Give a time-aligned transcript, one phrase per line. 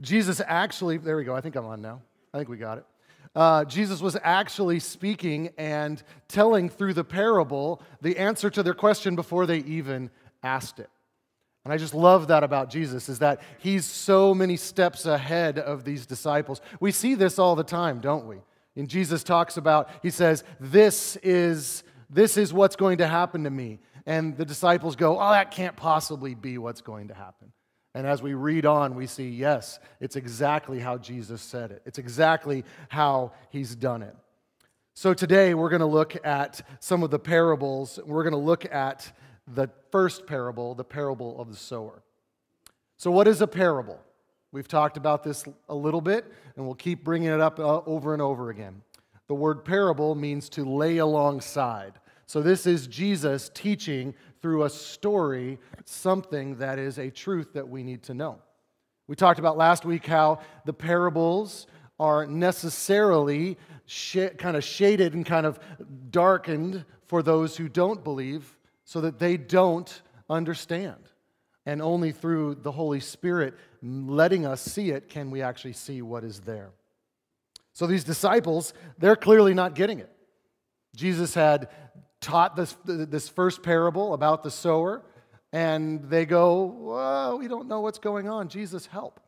[0.00, 2.02] Jesus actually, there we go, I think I'm on now.
[2.32, 2.84] I think we got it.
[3.34, 9.14] Uh, Jesus was actually speaking and telling through the parable the answer to their question
[9.14, 10.10] before they even
[10.42, 10.88] asked it.
[11.64, 15.84] And I just love that about Jesus is that he's so many steps ahead of
[15.84, 16.60] these disciples.
[16.80, 18.36] We see this all the time, don't we?
[18.76, 23.50] And Jesus talks about, he says, This is, this is what's going to happen to
[23.50, 23.80] me.
[24.06, 27.52] And the disciples go, Oh, that can't possibly be what's going to happen.
[27.96, 31.80] And as we read on, we see, yes, it's exactly how Jesus said it.
[31.86, 34.14] It's exactly how he's done it.
[34.92, 37.98] So today we're going to look at some of the parables.
[38.04, 39.10] We're going to look at
[39.46, 42.02] the first parable, the parable of the sower.
[42.98, 43.98] So, what is a parable?
[44.52, 48.12] We've talked about this a little bit, and we'll keep bringing it up uh, over
[48.12, 48.82] and over again.
[49.26, 51.94] The word parable means to lay alongside.
[52.26, 54.14] So, this is Jesus teaching
[54.46, 58.38] through a story something that is a truth that we need to know.
[59.08, 61.66] We talked about last week how the parables
[61.98, 65.58] are necessarily sh- kind of shaded and kind of
[66.10, 71.10] darkened for those who don't believe so that they don't understand.
[71.66, 76.22] And only through the Holy Spirit letting us see it can we actually see what
[76.22, 76.70] is there.
[77.72, 80.12] So these disciples, they're clearly not getting it.
[80.94, 81.68] Jesus had
[82.26, 85.02] taught this, this first parable about the sower,
[85.52, 88.48] and they go, we don't know what's going on.
[88.48, 89.20] Jesus, help.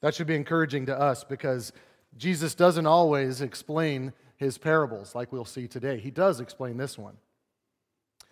[0.00, 1.72] That should be encouraging to us because
[2.16, 5.98] Jesus doesn't always explain his parables like we'll see today.
[5.98, 7.18] He does explain this one.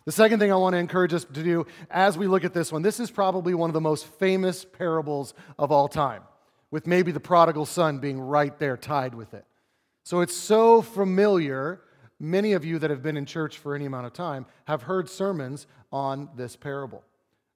[0.06, 2.72] The second thing I want to encourage us to do as we look at this
[2.72, 6.22] one, this is probably one of the most famous parables of all time,
[6.70, 9.44] with maybe the prodigal son being right there tied with it.
[10.04, 11.80] So it's so familiar.
[12.20, 15.08] Many of you that have been in church for any amount of time have heard
[15.08, 17.02] sermons on this parable.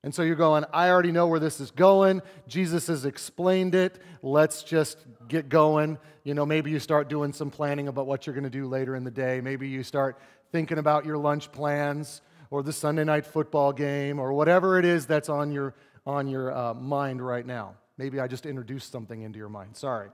[0.05, 2.23] And so you're going, I already know where this is going.
[2.47, 4.00] Jesus has explained it.
[4.23, 5.98] Let's just get going.
[6.23, 8.95] You know, maybe you start doing some planning about what you're going to do later
[8.95, 9.41] in the day.
[9.41, 10.19] Maybe you start
[10.53, 15.06] thinking about your lunch plans or the Sunday night football game or whatever it is
[15.06, 15.75] that's on your,
[16.06, 17.75] on your uh, mind right now.
[17.97, 19.77] Maybe I just introduced something into your mind.
[19.77, 20.10] Sorry.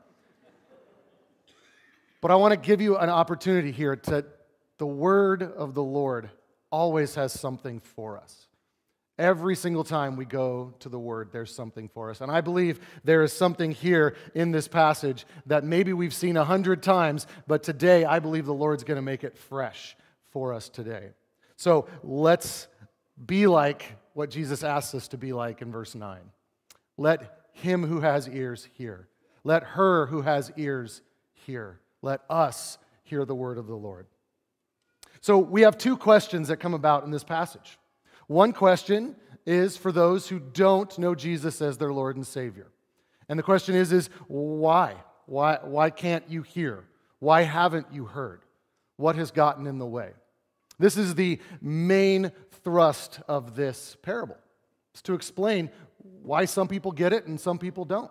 [2.24, 4.24] But I want to give you an opportunity here to
[4.78, 6.30] the word of the Lord
[6.72, 8.46] always has something for us.
[9.18, 12.22] Every single time we go to the Word, there's something for us.
[12.22, 16.44] And I believe there is something here in this passage that maybe we've seen a
[16.46, 19.94] hundred times, but today I believe the Lord's going to make it fresh
[20.30, 21.10] for us today.
[21.56, 22.68] So let's
[23.26, 26.20] be like what Jesus asks us to be like in verse 9.
[26.96, 29.08] Let him who has ears hear.
[29.44, 31.02] Let her who has ears
[31.34, 31.80] hear.
[32.04, 34.06] Let us hear the word of the Lord.
[35.22, 37.78] So we have two questions that come about in this passage.
[38.26, 39.16] One question
[39.46, 42.66] is for those who don't know Jesus as their Lord and Savior.
[43.26, 44.96] And the question is, is why?
[45.24, 46.84] Why, why can't you hear?
[47.20, 48.42] Why haven't you heard?
[48.98, 50.10] What has gotten in the way?
[50.78, 52.32] This is the main
[52.62, 54.36] thrust of this parable.
[54.92, 55.70] It's to explain
[56.22, 58.10] why some people get it and some people don't.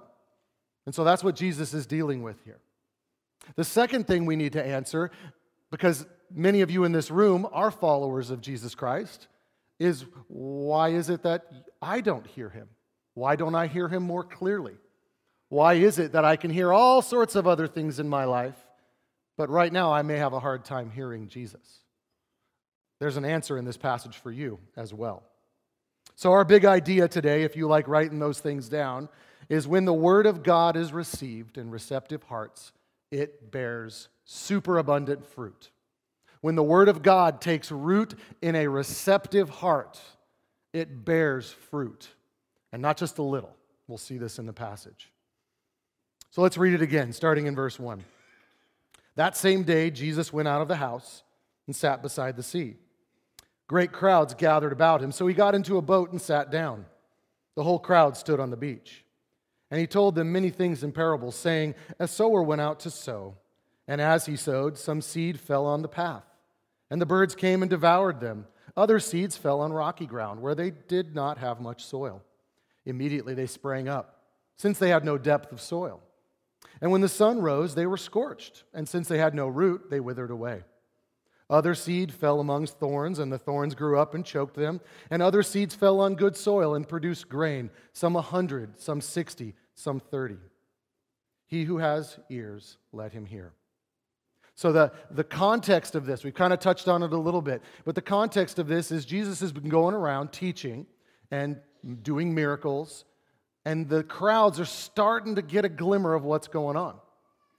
[0.87, 2.59] And so that's what Jesus is dealing with here.
[3.55, 5.11] The second thing we need to answer,
[5.71, 9.27] because many of you in this room are followers of Jesus Christ,
[9.79, 11.45] is why is it that
[11.81, 12.69] I don't hear him?
[13.15, 14.75] Why don't I hear him more clearly?
[15.49, 18.55] Why is it that I can hear all sorts of other things in my life,
[19.37, 21.81] but right now I may have a hard time hearing Jesus?
[22.99, 25.23] There's an answer in this passage for you as well.
[26.15, 29.09] So, our big idea today, if you like writing those things down,
[29.49, 32.71] is when the Word of God is received in receptive hearts,
[33.13, 35.69] it bears superabundant fruit.
[36.41, 40.01] When the Word of God takes root in a receptive heart,
[40.73, 42.09] it bears fruit.
[42.71, 43.55] And not just a little.
[43.87, 45.11] We'll see this in the passage.
[46.31, 48.03] So let's read it again, starting in verse 1.
[49.15, 51.21] That same day, Jesus went out of the house
[51.67, 52.77] and sat beside the sea.
[53.67, 56.85] Great crowds gathered about him, so he got into a boat and sat down.
[57.55, 59.02] The whole crowd stood on the beach.
[59.73, 63.37] And he told them many things in parables, saying, A sower went out to sow,
[63.87, 66.25] and as he sowed, some seed fell on the path,
[66.91, 68.45] and the birds came and devoured them.
[68.77, 72.21] Other seeds fell on rocky ground, where they did not have much soil.
[72.85, 74.21] Immediately they sprang up,
[74.57, 76.01] since they had no depth of soil.
[76.79, 79.99] And when the sun rose, they were scorched, and since they had no root, they
[79.99, 80.65] withered away.
[81.49, 84.81] Other seed fell amongst thorns, and the thorns grew up and choked them.
[85.09, 89.55] And other seeds fell on good soil and produced grain, some a hundred, some sixty,
[89.75, 90.37] some thirty.
[91.45, 93.53] He who has ears, let him hear.
[94.55, 97.61] So, the, the context of this, we've kind of touched on it a little bit,
[97.85, 100.85] but the context of this is Jesus has been going around teaching
[101.31, 101.59] and
[102.03, 103.05] doing miracles
[103.65, 106.95] and the crowds are starting to get a glimmer of what's going on.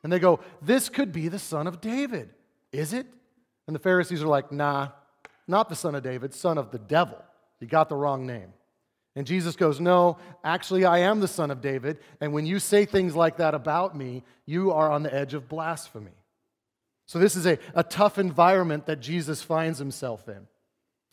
[0.03, 2.31] And they go, This could be the son of David,
[2.73, 3.07] is it?
[3.67, 4.89] And the Pharisees are like, Nah,
[5.47, 7.19] not the son of David, son of the devil.
[7.61, 8.53] You got the wrong name.
[9.17, 11.99] And Jesus goes, No, actually, I am the son of David.
[12.21, 15.49] And when you say things like that about me, you are on the edge of
[15.49, 16.11] blasphemy.
[17.07, 20.47] So, this is a, a tough environment that Jesus finds himself in.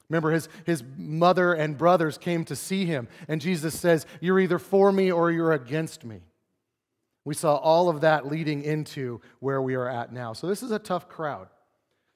[0.10, 4.60] Remember, his, his mother and brothers came to see him, and Jesus says, You're either
[4.60, 6.22] for me or you're against me.
[7.24, 10.34] We saw all of that leading into where we are at now.
[10.34, 11.50] So, this is a tough crowd.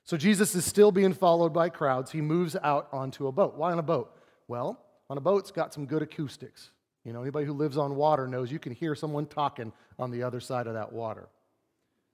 [0.05, 2.11] So, Jesus is still being followed by crowds.
[2.11, 3.55] He moves out onto a boat.
[3.55, 4.17] Why on a boat?
[4.47, 4.79] Well,
[5.09, 6.71] on a boat, it's got some good acoustics.
[7.03, 10.23] You know, anybody who lives on water knows you can hear someone talking on the
[10.23, 11.27] other side of that water.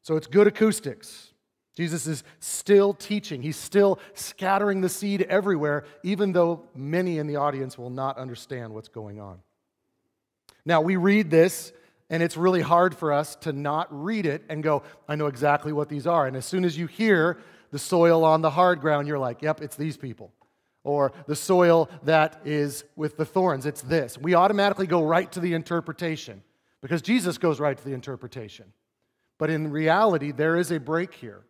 [0.01, 1.31] So, it's good acoustics.
[1.75, 3.41] Jesus is still teaching.
[3.41, 8.73] He's still scattering the seed everywhere, even though many in the audience will not understand
[8.73, 9.39] what's going on.
[10.65, 11.71] Now, we read this,
[12.09, 15.71] and it's really hard for us to not read it and go, I know exactly
[15.71, 16.27] what these are.
[16.27, 17.39] And as soon as you hear
[17.71, 20.33] the soil on the hard ground, you're like, yep, it's these people.
[20.83, 24.17] Or the soil that is with the thorns, it's this.
[24.17, 26.41] We automatically go right to the interpretation
[26.81, 28.73] because Jesus goes right to the interpretation.
[29.37, 31.41] But in reality, there is a break here.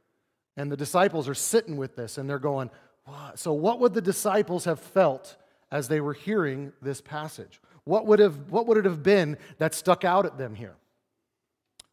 [0.57, 2.69] And the disciples are sitting with this and they're going,
[3.05, 3.39] what?
[3.39, 5.37] So, what would the disciples have felt
[5.71, 7.59] as they were hearing this passage?
[7.83, 10.75] What would, have, what would it have been that stuck out at them here?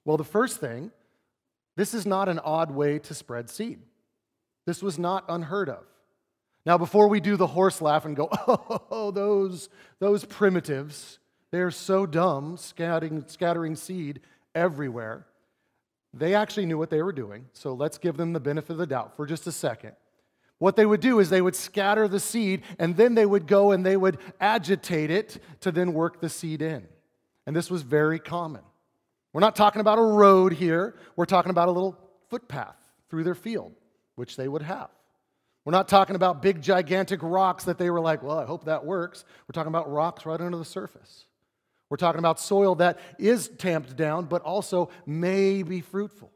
[0.05, 0.91] Well, the first thing,
[1.77, 3.81] this is not an odd way to spread seed.
[4.67, 5.85] This was not unheard of.
[6.69, 8.29] Now, before we do the horse laugh and go,
[8.91, 9.71] oh, those,
[10.01, 11.19] those primitives,
[11.51, 14.21] they're so dumb, scattering, scattering seed
[14.55, 15.25] everywhere.
[16.13, 18.87] They actually knew what they were doing, so let's give them the benefit of the
[18.87, 19.93] doubt for just a second.
[20.59, 23.71] What they would do is they would scatter the seed, and then they would go
[23.71, 26.87] and they would agitate it to then work the seed in.
[27.47, 28.61] And this was very common.
[29.33, 31.99] We're not talking about a road here, we're talking about a little
[32.29, 32.77] footpath
[33.09, 33.73] through their field,
[34.17, 34.91] which they would have.
[35.69, 38.87] We're not talking about big, gigantic rocks that they were like, well, I hope that
[38.87, 39.27] works.
[39.47, 41.27] We're talking about rocks right under the surface.
[41.91, 46.33] We're talking about soil that is tamped down, but also may be fruitful.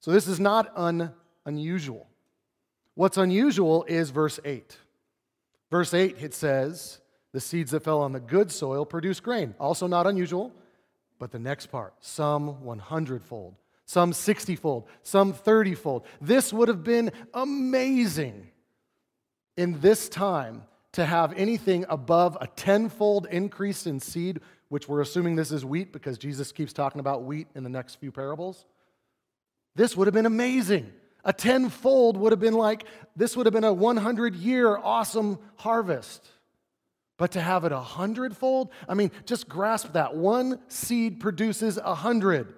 [0.00, 1.12] So this is not un-
[1.44, 2.06] unusual.
[2.94, 4.78] What's unusual is verse 8.
[5.70, 7.00] Verse 8, it says,
[7.32, 9.54] The seeds that fell on the good soil produce grain.
[9.60, 10.50] Also not unusual,
[11.18, 16.04] but the next part, some 100 fold, some 60 fold, some 30 fold.
[16.20, 18.48] This would have been amazing
[19.56, 25.36] in this time to have anything above a tenfold increase in seed which we're assuming
[25.36, 28.64] this is wheat because Jesus keeps talking about wheat in the next few parables.
[29.74, 30.92] This would have been amazing.
[31.24, 32.84] A tenfold would have been like,
[33.14, 36.28] this would have been a 100 year awesome harvest.
[37.18, 40.14] But to have it a hundredfold, I mean, just grasp that.
[40.14, 42.52] One seed produces a hundred.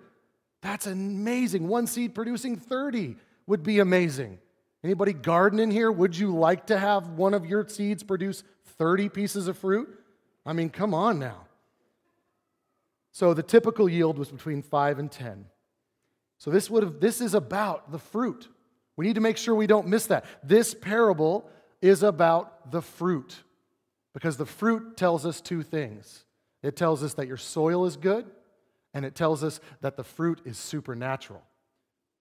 [0.62, 1.69] That's amazing.
[1.69, 3.16] One seed producing 30
[3.46, 4.38] would be amazing.
[4.82, 5.90] Anybody gardening here?
[5.90, 8.44] Would you like to have one of your seeds produce
[8.78, 9.88] 30 pieces of fruit?
[10.46, 11.46] I mean, come on now.
[13.12, 15.46] So the typical yield was between 5 and 10.
[16.38, 18.49] So this would have this is about the fruit.
[18.96, 20.25] We need to make sure we don't miss that.
[20.43, 21.49] This parable
[21.82, 23.37] is about the fruit.
[24.14, 26.25] Because the fruit tells us two things.
[26.62, 28.26] It tells us that your soil is good,
[28.94, 31.42] and it tells us that the fruit is supernatural.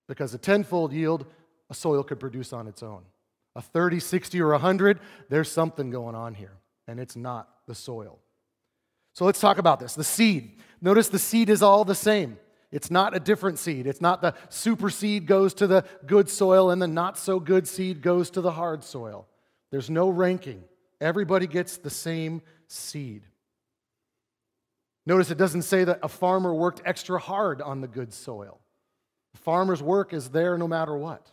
[0.08, 1.26] Because a tenfold yield,
[1.70, 3.04] a soil could produce on its own.
[3.56, 6.54] A 30, 60, or 100, there's something going on here,
[6.88, 8.20] and it's not the soil.
[9.14, 9.96] So let's talk about this.
[9.96, 10.60] The seed.
[10.80, 12.38] Notice the seed is all the same.
[12.72, 13.88] It's not a different seed.
[13.88, 17.68] It's not the super seed goes to the good soil and the not so good
[17.68, 19.28] seed goes to the hard soil.
[19.72, 20.64] There's no ranking.
[21.00, 23.24] Everybody gets the same seed.
[25.08, 28.60] Notice it doesn't say that a farmer worked extra hard on the good soil.
[29.32, 31.32] The farmer's work is there no matter what.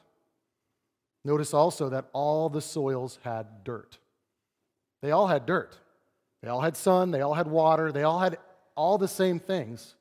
[1.25, 3.99] Notice also that all the soils had dirt.
[5.03, 5.77] They all had dirt.
[6.41, 8.39] They all had sun, they all had water, they all had
[8.77, 9.97] all the same things.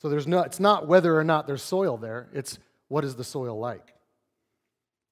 [0.00, 3.24] So there's no, it's not whether or not there's soil there, it's what is the
[3.24, 3.92] soil like.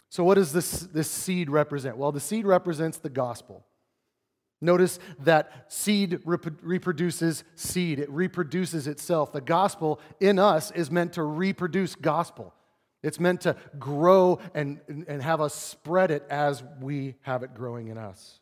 [0.09, 1.99] So, what does this, this seed represent?
[1.99, 3.66] Well, the seed represents the gospel.
[4.62, 9.33] Notice that seed rep- reproduces seed, it reproduces itself.
[9.33, 12.54] The gospel in us is meant to reproduce gospel.
[13.02, 17.88] It's meant to grow and, and have us spread it as we have it growing
[17.88, 18.38] in us.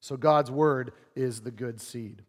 [0.00, 2.22] So God's word is the good seed.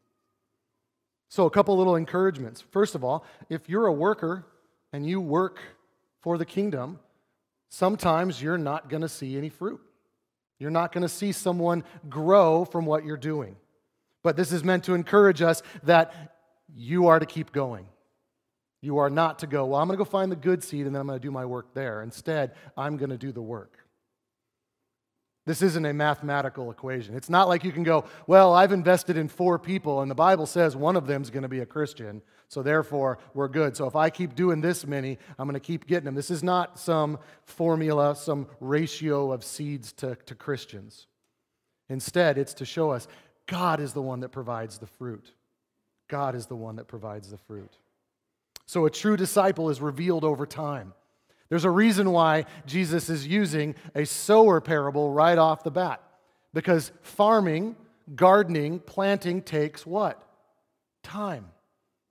[1.30, 2.62] So, a couple little encouragements.
[2.72, 4.46] First of all, if you're a worker
[4.94, 5.60] and you work
[6.22, 7.00] for the kingdom,
[7.70, 9.82] sometimes you're not going to see any fruit.
[10.60, 13.56] You're not going to see someone grow from what you're doing.
[14.24, 16.14] But this is meant to encourage us that
[16.74, 17.88] you are to keep going.
[18.82, 20.96] You are not to go, well, I'm going to go find the good seed and
[20.96, 22.02] then I'm going to do my work there.
[22.04, 23.78] Instead, I'm going to do the work.
[25.48, 27.16] This isn't a mathematical equation.
[27.16, 30.46] It's not like you can go, well, I've invested in four people, and the Bible
[30.46, 33.78] says one of them's going to be a Christian, so therefore we're good.
[33.78, 36.16] So if I keep doing this many, I'm going to keep getting them.
[36.16, 41.08] This is not some formula, some ratio of seeds to, to Christians.
[41.88, 43.08] Instead, it's to show us
[43.46, 45.32] God is the one that provides the fruit.
[46.10, 47.72] God is the one that provides the fruit.
[48.66, 50.94] So a true disciple is revealed over time.
[51.50, 56.02] There's a reason why Jesus is using a sower parable right off the bat.
[56.54, 57.76] Because farming,
[58.16, 60.22] gardening, planting takes what?
[61.04, 61.46] Time.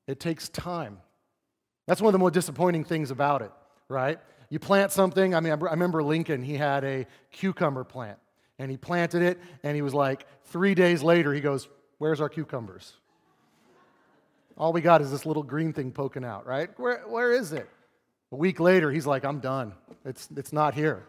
[0.07, 0.99] It takes time.
[1.87, 3.53] That's one of the more disappointing things about it,
[3.89, 4.19] right?
[4.49, 5.35] You plant something.
[5.35, 8.19] I mean, I remember Lincoln, he had a cucumber plant,
[8.59, 12.29] and he planted it, and he was like, three days later, he goes, Where's our
[12.29, 12.93] cucumbers?
[14.59, 16.69] All we got is this little green thing poking out, right?
[16.79, 17.69] Where, where is it?
[18.33, 19.73] A week later, he's like, I'm done.
[20.05, 21.05] It's, it's not here.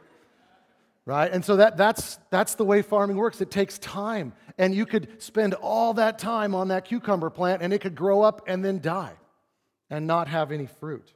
[1.05, 1.31] Right?
[1.31, 3.39] And so that, that's, that's the way farming works.
[3.41, 4.33] It takes time.
[4.57, 8.21] And you could spend all that time on that cucumber plant and it could grow
[8.21, 9.13] up and then die
[9.89, 11.13] and not have any fruit.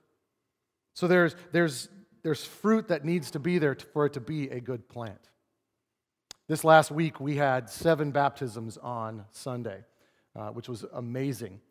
[0.93, 1.89] So there's, there's,
[2.23, 5.29] there's fruit that needs to be there for it to be a good plant.
[6.47, 9.83] This last week, we had seven baptisms on Sunday,
[10.35, 11.61] uh, which was amazing.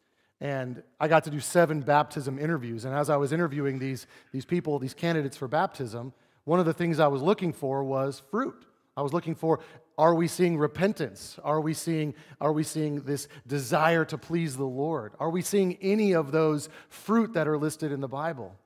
[0.40, 2.84] And I got to do seven baptism interviews.
[2.84, 6.72] And as I was interviewing these, these people, these candidates for baptism, one of the
[6.72, 8.64] things I was looking for was fruit.
[8.96, 9.60] I was looking for
[9.98, 11.38] are we seeing repentance?
[11.44, 15.12] Are we seeing, are we seeing this desire to please the Lord?
[15.20, 18.56] Are we seeing any of those fruit that are listed in the Bible?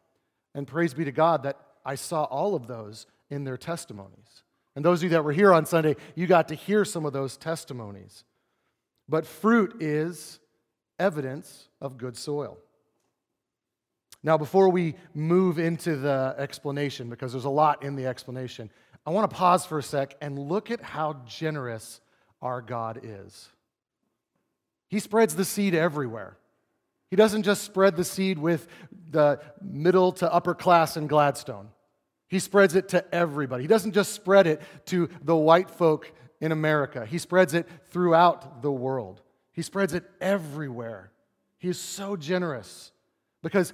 [0.54, 4.45] And praise be to God that I saw all of those in their testimonies.
[4.76, 7.12] And those of you that were here on Sunday, you got to hear some of
[7.12, 8.23] those testimonies.
[9.09, 10.38] But fruit is
[10.99, 12.59] evidence of good soil.
[14.23, 18.71] Now, before we move into the explanation, because there's a lot in the explanation,
[19.07, 22.01] I want to pause for a sec and look at how generous
[22.41, 23.51] our God is.
[24.89, 26.39] He spreads the seed everywhere.
[27.11, 28.67] He doesn't just spread the seed with
[29.11, 31.69] the middle to upper class in Gladstone.
[32.29, 33.65] He spreads it to everybody.
[33.65, 36.11] He doesn't just spread it to the white folk
[36.41, 39.23] in America, he spreads it throughout the world.
[39.55, 41.11] He spreads it everywhere.
[41.59, 42.93] He is so generous.
[43.43, 43.73] Because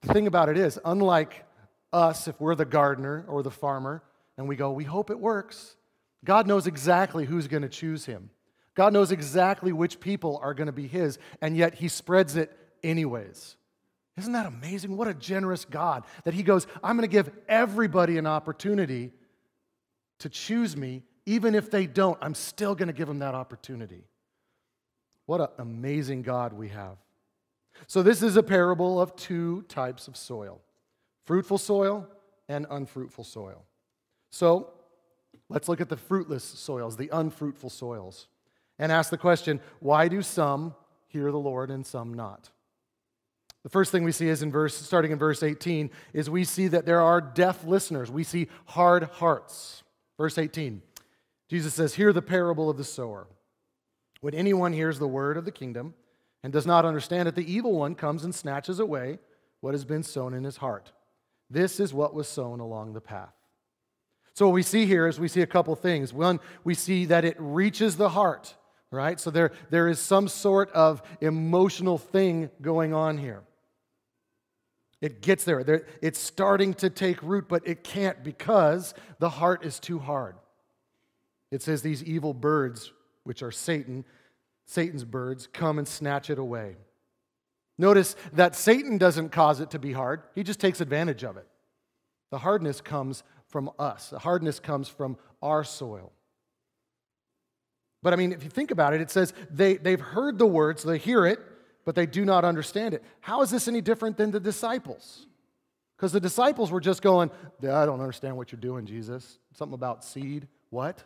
[0.00, 1.44] the thing about it is, unlike
[1.92, 4.02] us, if we're the gardener or the farmer,
[4.38, 5.76] and we go, we hope it works,
[6.24, 8.30] God knows exactly who's going to choose him.
[8.74, 12.56] God knows exactly which people are going to be his, and yet he spreads it
[12.82, 13.56] anyways.
[14.18, 14.96] Isn't that amazing?
[14.96, 19.12] What a generous God that he goes, I'm going to give everybody an opportunity
[20.20, 21.02] to choose me.
[21.26, 24.04] Even if they don't, I'm still going to give them that opportunity.
[25.26, 26.96] What an amazing God we have.
[27.86, 30.60] So, this is a parable of two types of soil
[31.24, 32.06] fruitful soil
[32.48, 33.64] and unfruitful soil.
[34.30, 34.72] So,
[35.48, 38.28] let's look at the fruitless soils, the unfruitful soils,
[38.78, 40.74] and ask the question why do some
[41.08, 42.50] hear the Lord and some not?
[43.66, 46.68] The first thing we see is in verse, starting in verse 18, is we see
[46.68, 48.12] that there are deaf listeners.
[48.12, 49.82] We see hard hearts.
[50.16, 50.82] Verse 18,
[51.50, 53.26] Jesus says, Hear the parable of the sower.
[54.26, 55.94] When anyone hears the word of the kingdom
[56.42, 59.20] and does not understand it, the evil one comes and snatches away
[59.60, 60.90] what has been sown in his heart.
[61.48, 63.36] This is what was sown along the path.
[64.32, 66.12] So, what we see here is we see a couple things.
[66.12, 68.52] One, we see that it reaches the heart,
[68.90, 69.20] right?
[69.20, 73.44] So, there, there is some sort of emotional thing going on here.
[75.00, 75.84] It gets there.
[76.02, 80.34] It's starting to take root, but it can't because the heart is too hard.
[81.52, 82.90] It says these evil birds,
[83.26, 84.04] which are Satan,
[84.66, 86.76] Satan's birds come and snatch it away.
[87.78, 91.46] Notice that Satan doesn't cause it to be hard, he just takes advantage of it.
[92.30, 96.12] The hardness comes from us, the hardness comes from our soil.
[98.02, 100.82] But I mean, if you think about it, it says they, they've heard the words,
[100.82, 101.40] they hear it,
[101.84, 103.02] but they do not understand it.
[103.20, 105.26] How is this any different than the disciples?
[105.96, 107.30] Because the disciples were just going,
[107.62, 109.38] I don't understand what you're doing, Jesus.
[109.54, 110.46] Something about seed.
[110.70, 111.02] What?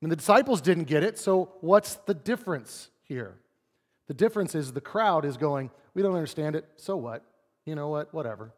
[0.00, 3.36] And the disciples didn't get it, so what's the difference here?
[4.06, 7.24] The difference is the crowd is going, We don't understand it, so what?
[7.64, 8.12] You know what?
[8.14, 8.52] Whatever.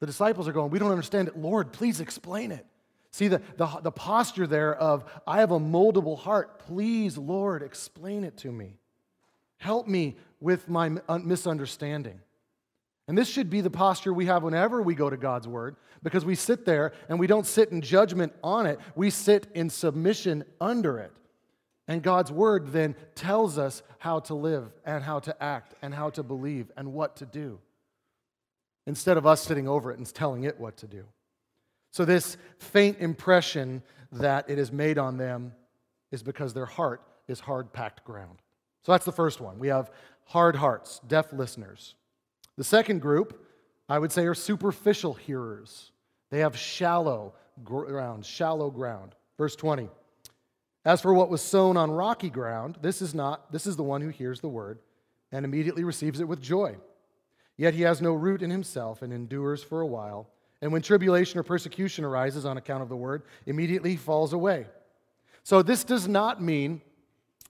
[0.00, 1.36] The disciples are going, We don't understand it.
[1.36, 2.66] Lord, please explain it.
[3.10, 6.58] See the, the, the posture there of, I have a moldable heart.
[6.58, 8.76] Please, Lord, explain it to me.
[9.56, 10.90] Help me with my
[11.22, 12.20] misunderstanding.
[13.08, 16.26] And this should be the posture we have whenever we go to God's Word, because
[16.26, 20.44] we sit there and we don't sit in judgment on it, we sit in submission
[20.60, 21.12] under it.
[21.88, 26.10] And God's word then tells us how to live and how to act and how
[26.10, 27.58] to believe and what to do
[28.86, 31.06] instead of us sitting over it and telling it what to do.
[31.90, 35.54] So, this faint impression that it is made on them
[36.12, 38.38] is because their heart is hard packed ground.
[38.84, 39.58] So, that's the first one.
[39.58, 39.90] We have
[40.24, 41.94] hard hearts, deaf listeners.
[42.58, 43.46] The second group,
[43.88, 45.92] I would say, are superficial hearers.
[46.30, 49.14] They have shallow ground, shallow ground.
[49.38, 49.88] Verse 20.
[50.84, 54.00] As for what was sown on rocky ground, this is not, this is the one
[54.00, 54.80] who hears the word
[55.30, 56.76] and immediately receives it with joy.
[57.56, 60.28] Yet he has no root in himself and endures for a while.
[60.60, 64.66] And when tribulation or persecution arises on account of the word, immediately he falls away.
[65.44, 66.82] So this does not mean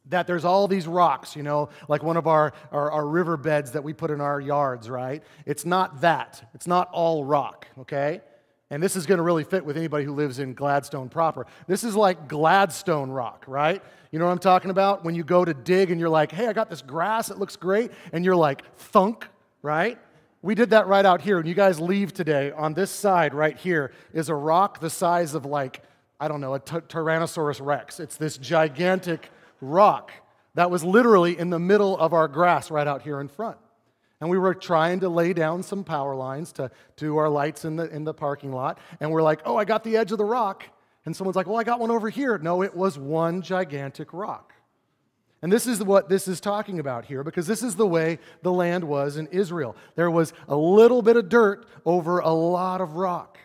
[0.09, 3.73] that there's all these rocks, you know, like one of our, our, our river beds
[3.73, 5.23] that we put in our yards, right?
[5.47, 6.49] It's not that.
[6.55, 8.23] It's not all rock, okay?
[8.71, 11.47] And this is going to really fit with anybody who lives in Gladstone proper.
[11.67, 13.83] This is like Gladstone rock, right?
[14.11, 15.05] You know what I'm talking about?
[15.05, 17.57] When you go to dig and you're like, hey, I got this grass, it looks
[17.57, 19.27] great, and you're like, thunk,
[19.63, 19.99] right?
[20.41, 21.39] We did that right out here.
[21.39, 25.35] When you guys leave today, on this side right here is a rock the size
[25.35, 25.83] of like,
[26.21, 28.01] I don't know, a t- Tyrannosaurus rex.
[28.01, 30.13] It's this gigantic rock
[30.55, 33.59] that was literally in the middle of our grass right out here in front.
[34.21, 37.77] And we were trying to lay down some power lines to, do our lights in
[37.77, 38.79] the, in the parking lot.
[38.99, 40.65] And we're like, oh, I got the edge of the rock.
[41.05, 42.37] And someone's like, well, I got one over here.
[42.39, 44.53] No, it was one gigantic rock.
[45.41, 48.53] And this is what this is talking about here because this is the way the
[48.53, 49.77] land was in Israel.
[49.95, 53.39] There was a little bit of dirt over a lot of rock.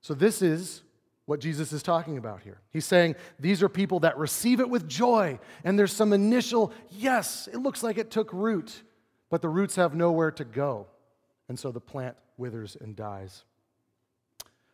[0.00, 0.82] So, this is
[1.26, 2.60] what Jesus is talking about here.
[2.70, 7.48] He's saying these are people that receive it with joy, and there's some initial, yes,
[7.52, 8.82] it looks like it took root,
[9.30, 10.86] but the roots have nowhere to go.
[11.48, 13.44] And so the plant withers and dies.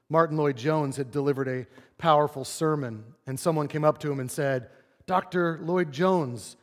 [0.08, 1.66] Martyn Lloyd-Jones had delivered a
[1.98, 4.70] powerful sermon, and someone came up to him and said,
[5.06, 5.60] Dr.
[5.62, 6.56] Lloyd-Jones,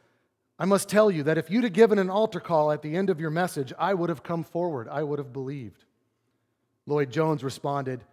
[0.58, 3.10] I must tell you that if you'd have given an altar call at the end
[3.10, 4.88] of your message, I would have come forward.
[4.90, 5.84] I would have believed.
[6.88, 8.04] Lloyd-Jones responded,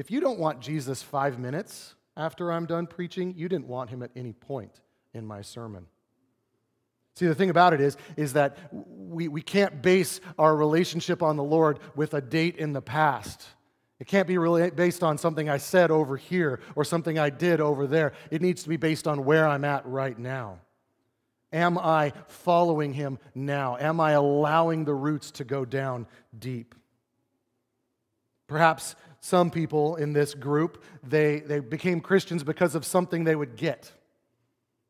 [0.00, 4.02] If you don't want Jesus five minutes after I'm done preaching, you didn't want him
[4.02, 4.80] at any point
[5.12, 5.84] in my sermon.
[7.16, 11.36] See, the thing about it is, is that we, we can't base our relationship on
[11.36, 13.46] the Lord with a date in the past.
[13.98, 17.60] It can't be really based on something I said over here or something I did
[17.60, 18.14] over there.
[18.30, 20.60] It needs to be based on where I'm at right now.
[21.52, 23.76] Am I following him now?
[23.78, 26.06] Am I allowing the roots to go down
[26.38, 26.74] deep?
[28.50, 33.56] Perhaps some people in this group, they, they became Christians because of something they would
[33.56, 33.92] get.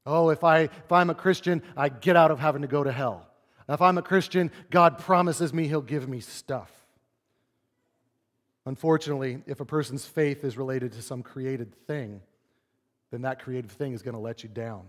[0.07, 2.93] Oh, if, I, if I'm a Christian, I get out of having to go to
[2.93, 3.27] hell.
[3.69, 6.73] If I'm a Christian, God promises me He'll give me stuff.
[8.67, 12.21] Unfortunately, if a person's faith is related to some created thing,
[13.11, 14.83] then that creative thing is going to let you down.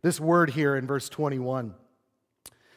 [0.00, 1.74] This word here in verse 21,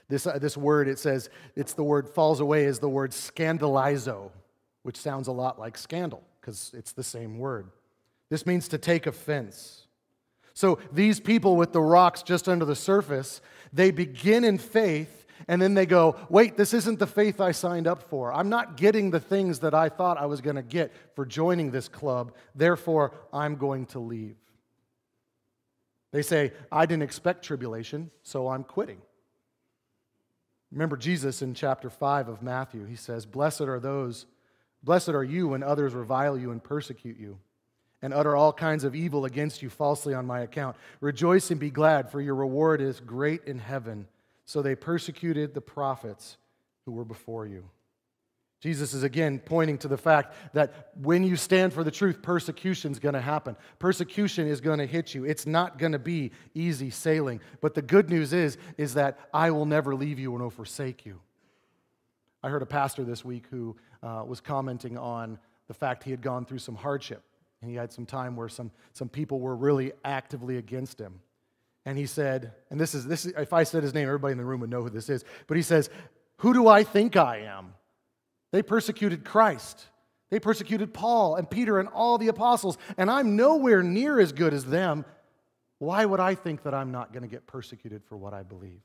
[0.10, 4.32] this, uh, this word, it says, it's the word falls away, is the word scandalizo,
[4.84, 7.70] which sounds a lot like scandal because it's the same word.
[8.30, 9.88] This means to take offense.
[10.54, 13.42] So these people with the rocks just under the surface,
[13.72, 17.88] they begin in faith and then they go, wait, this isn't the faith I signed
[17.88, 18.34] up for.
[18.34, 21.72] I'm not getting the things that I thought I was going to get for joining
[21.72, 22.34] this club.
[22.56, 24.36] Therefore, I'm going to leave.
[26.12, 29.02] They say, I didn't expect tribulation, so I'm quitting.
[30.72, 32.86] Remember Jesus in chapter 5 of Matthew.
[32.86, 34.26] He says, Blessed are those,
[34.84, 37.38] blessed are you when others revile you and persecute you
[38.02, 40.76] and utter all kinds of evil against you falsely on my account.
[41.02, 44.08] Rejoice and be glad, for your reward is great in heaven.
[44.46, 46.38] So they persecuted the prophets
[46.86, 47.70] who were before you.
[48.60, 52.92] Jesus is again pointing to the fact that when you stand for the truth, persecution
[52.92, 53.56] is going to happen.
[53.80, 55.26] Persecution is going to hit you.
[55.26, 57.42] It's not going to be easy sailing.
[57.60, 61.20] But the good news is, is that I will never leave you nor forsake you.
[62.44, 66.22] I heard a pastor this week who uh, was commenting on the fact he had
[66.22, 67.24] gone through some hardship.
[67.62, 71.20] And he had some time where some, some people were really actively against him.
[71.86, 74.38] And he said, and this is, this is, if I said his name, everybody in
[74.38, 75.24] the room would know who this is.
[75.48, 75.90] But he says,
[76.38, 77.74] Who do I think I am?
[78.52, 79.86] They persecuted Christ.
[80.30, 84.54] They persecuted Paul and Peter and all the apostles, and I'm nowhere near as good
[84.54, 85.04] as them.
[85.80, 88.80] Why would I think that I'm not going to get persecuted for what I believe?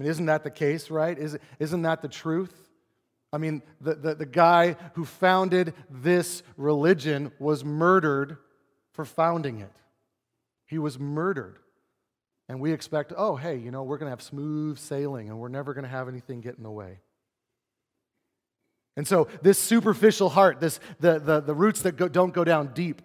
[0.00, 1.18] I mean, isn't that the case, right?
[1.18, 2.54] Is, isn't that the truth?
[3.34, 8.38] I mean, the, the, the, guy who founded this religion was murdered
[8.92, 9.72] for founding it.
[10.64, 11.58] He was murdered.
[12.48, 15.48] And we expect, oh, hey, you know, we're going to have smooth sailing and we're
[15.48, 17.00] never going to have anything get in the way.
[18.96, 22.68] And so, this superficial heart, this, the, the, the roots that go, don't go down
[22.72, 23.02] deep,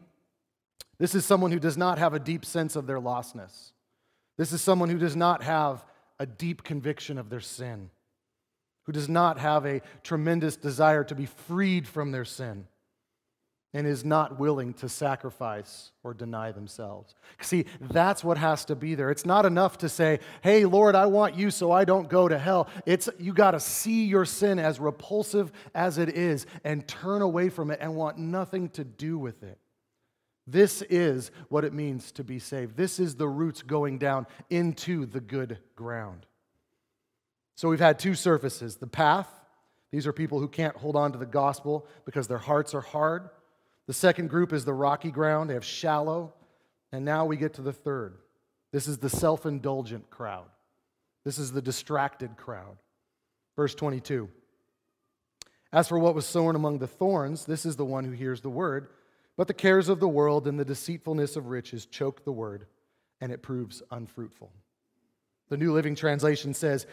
[0.97, 3.73] This is someone who does not have a deep sense of their lostness.
[4.37, 5.83] This is someone who does not have
[6.19, 7.89] a deep conviction of their sin,
[8.83, 12.67] who does not have a tremendous desire to be freed from their sin
[13.73, 17.13] and is not willing to sacrifice or deny themselves.
[17.41, 19.11] See, that's what has to be there.
[19.11, 22.37] It's not enough to say, "Hey Lord, I want you so I don't go to
[22.39, 27.21] hell." It's you got to see your sin as repulsive as it is and turn
[27.21, 29.59] away from it and want nothing to do with it.
[30.47, 32.77] This is what it means to be saved.
[32.77, 36.25] This is the roots going down into the good ground.
[37.55, 39.29] So we've had two surfaces the path.
[39.91, 43.29] These are people who can't hold on to the gospel because their hearts are hard.
[43.87, 46.33] The second group is the rocky ground, they have shallow.
[46.91, 48.17] And now we get to the third.
[48.71, 50.45] This is the self indulgent crowd.
[51.23, 52.77] This is the distracted crowd.
[53.55, 54.29] Verse 22.
[55.71, 58.49] As for what was sown among the thorns, this is the one who hears the
[58.49, 58.87] word,
[59.37, 62.65] but the cares of the world and the deceitfulness of riches choke the word,
[63.19, 64.51] and it proves unfruitful.
[65.49, 66.87] The New Living Translation says,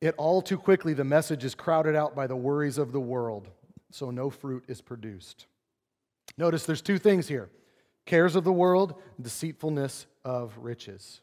[0.00, 3.48] It all too quickly the message is crowded out by the worries of the world,
[3.90, 5.46] so no fruit is produced.
[6.38, 7.50] Notice there's two things here
[8.06, 11.20] cares of the world, deceitfulness of riches.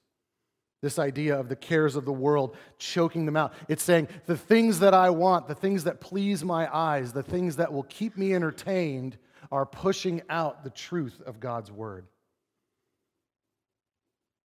[0.82, 3.54] This idea of the cares of the world choking them out.
[3.68, 7.56] It's saying the things that I want, the things that please my eyes, the things
[7.56, 9.18] that will keep me entertained
[9.52, 12.06] are pushing out the truth of God's word.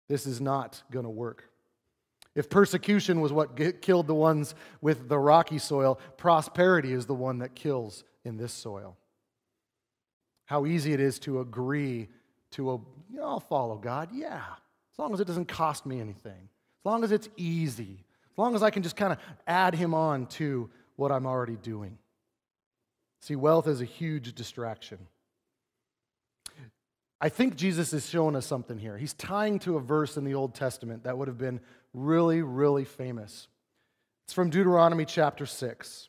[0.09, 1.45] This is not going to work.
[2.35, 7.39] If persecution was what killed the ones with the rocky soil, prosperity is the one
[7.39, 8.97] that kills in this soil
[10.51, 12.09] how easy it is to agree
[12.51, 12.75] to, a,
[13.09, 14.09] you know, I'll follow God.
[14.13, 14.43] Yeah,
[14.93, 18.57] as long as it doesn't cost me anything, as long as it's easy, as long
[18.57, 21.97] as I can just kind of add Him on to what I'm already doing.
[23.21, 24.99] See, wealth is a huge distraction.
[27.21, 28.97] I think Jesus is showing us something here.
[28.97, 31.61] He's tying to a verse in the Old Testament that would have been
[31.93, 33.49] really, really famous.
[34.25, 36.09] It's from Deuteronomy chapter 6.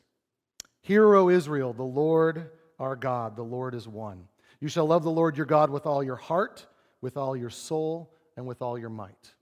[0.80, 4.26] Hear, O Israel, the Lord our God, the Lord is one.
[4.60, 6.66] You shall love the Lord your God with all your heart,
[7.00, 9.34] with all your soul, and with all your might.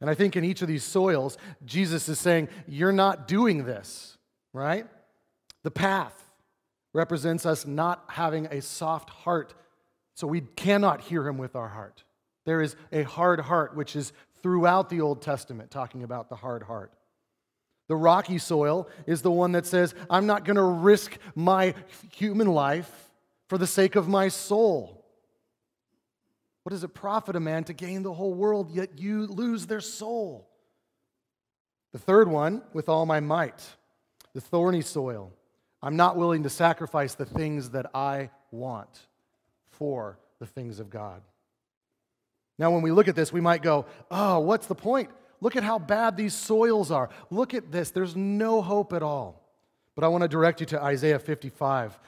[0.00, 4.18] And I think in each of these soils, Jesus is saying, You're not doing this,
[4.52, 4.86] right?
[5.62, 6.23] The path
[6.94, 9.52] represents us not having a soft heart,
[10.14, 12.04] so we cannot hear him with our heart.
[12.46, 16.62] There is a hard heart, which is throughout the Old Testament talking about the hard
[16.62, 16.92] heart.
[17.88, 21.74] The rocky soil is the one that says, I'm not going to risk my
[22.12, 23.10] human life
[23.48, 25.04] for the sake of my soul.
[26.62, 29.82] What does it profit a man to gain the whole world, yet you lose their
[29.82, 30.48] soul?
[31.92, 33.62] The third one, with all my might,
[34.32, 35.32] the thorny soil.
[35.84, 38.88] I'm not willing to sacrifice the things that I want
[39.72, 41.20] for the things of God.
[42.58, 45.10] Now, when we look at this, we might go, oh, what's the point?
[45.42, 47.10] Look at how bad these soils are.
[47.28, 47.90] Look at this.
[47.90, 49.42] There's no hope at all.
[49.94, 52.00] But I want to direct you to Isaiah 55.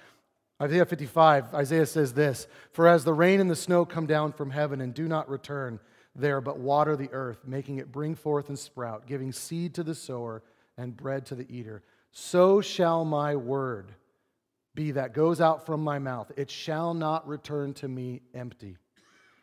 [0.62, 4.52] Isaiah 55, Isaiah says this For as the rain and the snow come down from
[4.52, 5.80] heaven and do not return
[6.14, 9.94] there, but water the earth, making it bring forth and sprout, giving seed to the
[9.94, 10.42] sower
[10.78, 11.82] and bread to the eater,
[12.18, 13.92] so shall my word
[14.74, 16.33] be that goes out from my mouth.
[16.35, 18.79] It shall not return to me empty,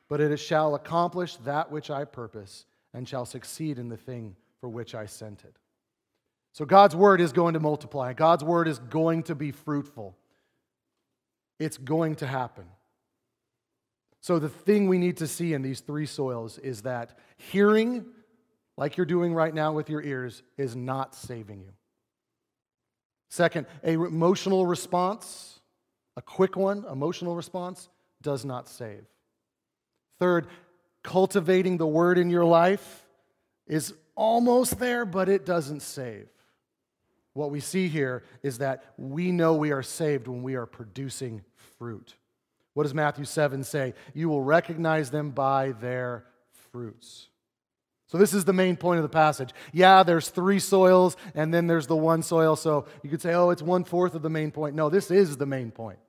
[0.09, 4.69] but it shall accomplish that which I purpose and shall succeed in the thing for
[4.69, 5.55] which I sent it.
[6.51, 10.17] So God's word is going to multiply, God's word is going to be fruitful.
[11.59, 12.65] It's going to happen.
[14.19, 18.05] So, the thing we need to see in these three soils is that hearing,
[18.77, 21.73] like you're doing right now with your ears, is not saving you.
[23.33, 25.59] Second, a emotional response,
[26.15, 27.89] a quick one, emotional response,
[28.21, 29.05] does not save.
[30.19, 30.45] Third,
[31.01, 33.07] cultivating the word in your life
[33.65, 36.27] is almost there, but it doesn't save.
[37.33, 41.41] What we see here is that we know we are saved when we are producing
[41.79, 42.13] fruit.
[42.75, 43.95] What does Matthew 7 say?
[44.13, 46.25] You will recognize them by their
[46.71, 47.29] fruits.
[48.07, 49.51] So, this is the main point of the passage.
[49.71, 52.55] Yeah, there's three soils, and then there's the one soil.
[52.55, 54.75] So, you could say, oh, it's one fourth of the main point.
[54.75, 55.99] No, this is the main point.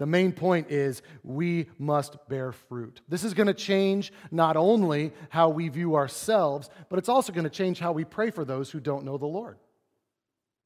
[0.00, 3.02] The main point is we must bear fruit.
[3.06, 7.44] This is going to change not only how we view ourselves, but it's also going
[7.44, 9.58] to change how we pray for those who don't know the Lord.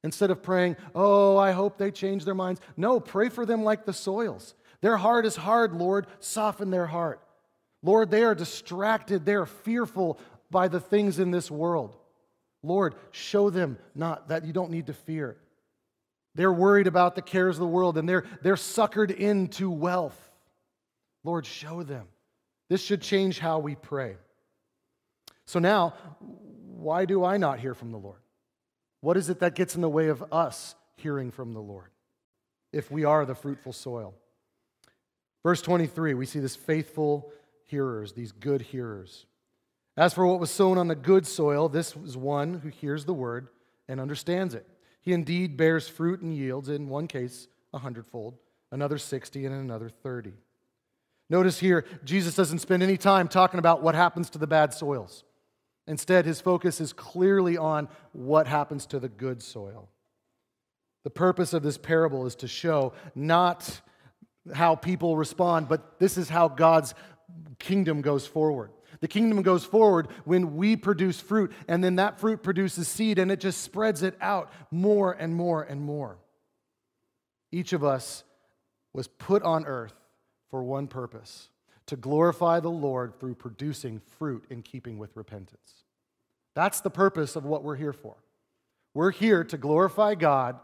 [0.05, 2.61] Instead of praying, oh, I hope they change their minds.
[2.77, 4.53] No, pray for them like the soils.
[4.79, 6.07] Their heart is hard, Lord.
[6.21, 7.19] Soften their heart.
[7.83, 9.25] Lord, they are distracted.
[9.25, 10.17] They are fearful
[10.49, 11.95] by the things in this world.
[12.63, 15.37] Lord, show them not that you don't need to fear.
[16.33, 20.19] They're worried about the cares of the world and they're, they're suckered into wealth.
[21.23, 22.07] Lord, show them
[22.69, 24.17] This should change how we pray.
[25.45, 28.19] So now, why do I not hear from the Lord?
[29.01, 31.89] What is it that gets in the way of us hearing from the Lord
[32.73, 34.15] if we are the fruitful soil?
[35.43, 37.31] Verse 23, we see this faithful
[37.65, 39.27] hearers, these good hearers.
[39.97, 43.13] As for what was sown on the good soil, this is one who hears the
[43.13, 43.47] word
[43.87, 44.67] and understands it.
[45.01, 48.35] He indeed bears fruit and yields, in one case, a hundredfold,
[48.71, 50.33] another 60, and another 30.
[51.29, 55.23] Notice here, Jesus doesn't spend any time talking about what happens to the bad soils.
[55.87, 59.89] Instead, his focus is clearly on what happens to the good soil.
[61.03, 63.81] The purpose of this parable is to show not
[64.53, 66.95] how people respond, but this is how God's
[67.59, 68.71] kingdom goes forward.
[69.01, 73.31] The kingdom goes forward when we produce fruit, and then that fruit produces seed, and
[73.31, 76.17] it just spreads it out more and more and more.
[77.51, 78.23] Each of us
[78.93, 79.93] was put on earth
[80.49, 81.49] for one purpose
[81.87, 85.83] to glorify the Lord through producing fruit in keeping with repentance.
[86.55, 88.15] That's the purpose of what we're here for.
[88.93, 90.59] We're here to glorify God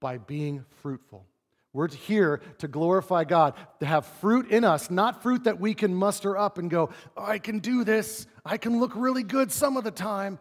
[0.00, 1.26] by being fruitful.
[1.72, 5.94] We're here to glorify God, to have fruit in us, not fruit that we can
[5.94, 9.76] muster up and go, oh, I can do this, I can look really good some
[9.76, 10.38] of the time.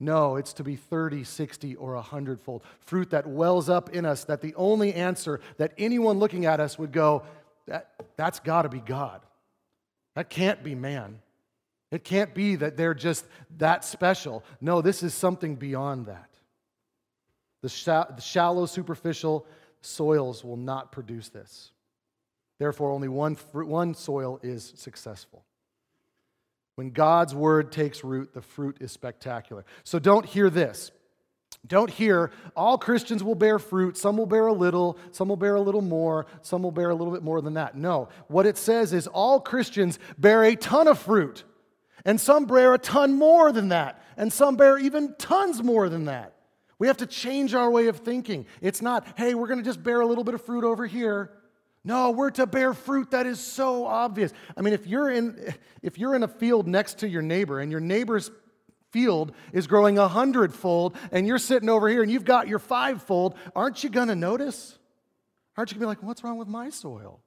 [0.00, 2.62] No, it's to be 30, 60, or 100 fold.
[2.80, 6.78] Fruit that wells up in us, that the only answer that anyone looking at us
[6.78, 7.22] would go,
[7.66, 9.20] that, that's got to be God.
[10.14, 11.20] That can't be man.
[11.90, 13.24] It can't be that they're just
[13.58, 14.44] that special.
[14.60, 16.28] No, this is something beyond that.
[17.62, 19.46] The, the shallow, superficial,
[19.80, 21.72] soils will not produce this.
[22.58, 25.44] Therefore, only one, fruit, one soil is successful.
[26.74, 29.64] When God's word takes root, the fruit is spectacular.
[29.84, 30.92] So don't hear this.
[31.66, 33.96] Don't hear all Christians will bear fruit.
[33.96, 36.94] Some will bear a little, some will bear a little more, some will bear a
[36.94, 37.76] little bit more than that.
[37.76, 38.08] No.
[38.28, 41.44] What it says is all Christians bear a ton of fruit,
[42.04, 46.04] and some bear a ton more than that, and some bear even tons more than
[46.04, 46.34] that.
[46.78, 48.46] We have to change our way of thinking.
[48.60, 51.32] It's not, hey, we're going to just bear a little bit of fruit over here.
[51.84, 54.32] No, we're to bear fruit that is so obvious.
[54.56, 57.70] I mean, if you're in if you're in a field next to your neighbor and
[57.70, 58.30] your neighbor's
[58.90, 63.34] field is growing a hundredfold and you're sitting over here and you've got your fivefold,
[63.54, 64.78] aren't you going to notice?
[65.56, 67.20] Aren't you going to be like, what's wrong with my soil?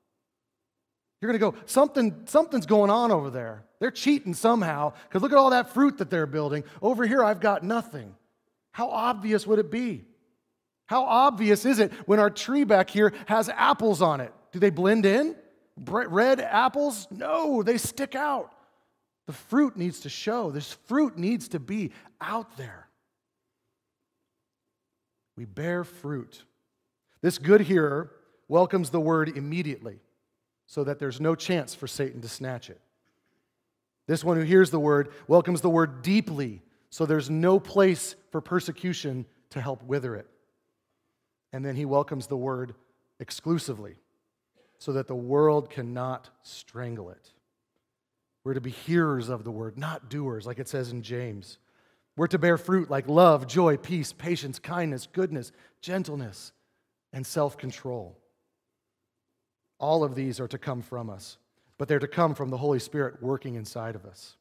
[1.22, 3.66] You're going to go, something, something's going on over there.
[3.80, 6.64] They're cheating somehow because look at all that fruit that they're building.
[6.82, 8.16] Over here, I've got nothing.
[8.72, 10.06] How obvious would it be?
[10.86, 14.34] How obvious is it when our tree back here has apples on it?
[14.52, 15.36] Do they blend in?
[15.78, 17.08] Red apples?
[17.12, 18.54] No, they stick out.
[19.28, 20.52] The fruit needs to show.
[20.52, 22.88] This fruit needs to be out there.
[25.38, 26.44] We bear fruit.
[27.22, 28.12] This good hearer
[28.48, 30.00] welcomes the word immediately
[30.68, 32.82] so that there's no chance for Satan to snatch it.
[34.08, 38.42] This one who hears the word welcomes the word deeply so there's no place for
[38.42, 40.28] persecution to help wither it.
[41.54, 42.76] And then he welcomes the word
[43.20, 43.96] exclusively
[44.78, 47.32] so that the world cannot strangle it.
[48.44, 51.60] We're to be hearers of the word, not doers, like it says in James.
[52.18, 55.52] We're to bear fruit like love, joy, peace, patience, kindness, goodness,
[55.82, 56.52] gentleness,
[57.14, 58.18] and self control.
[59.80, 61.38] All of these are to come from us,
[61.78, 64.36] but they're to come from the Holy Spirit working inside of us.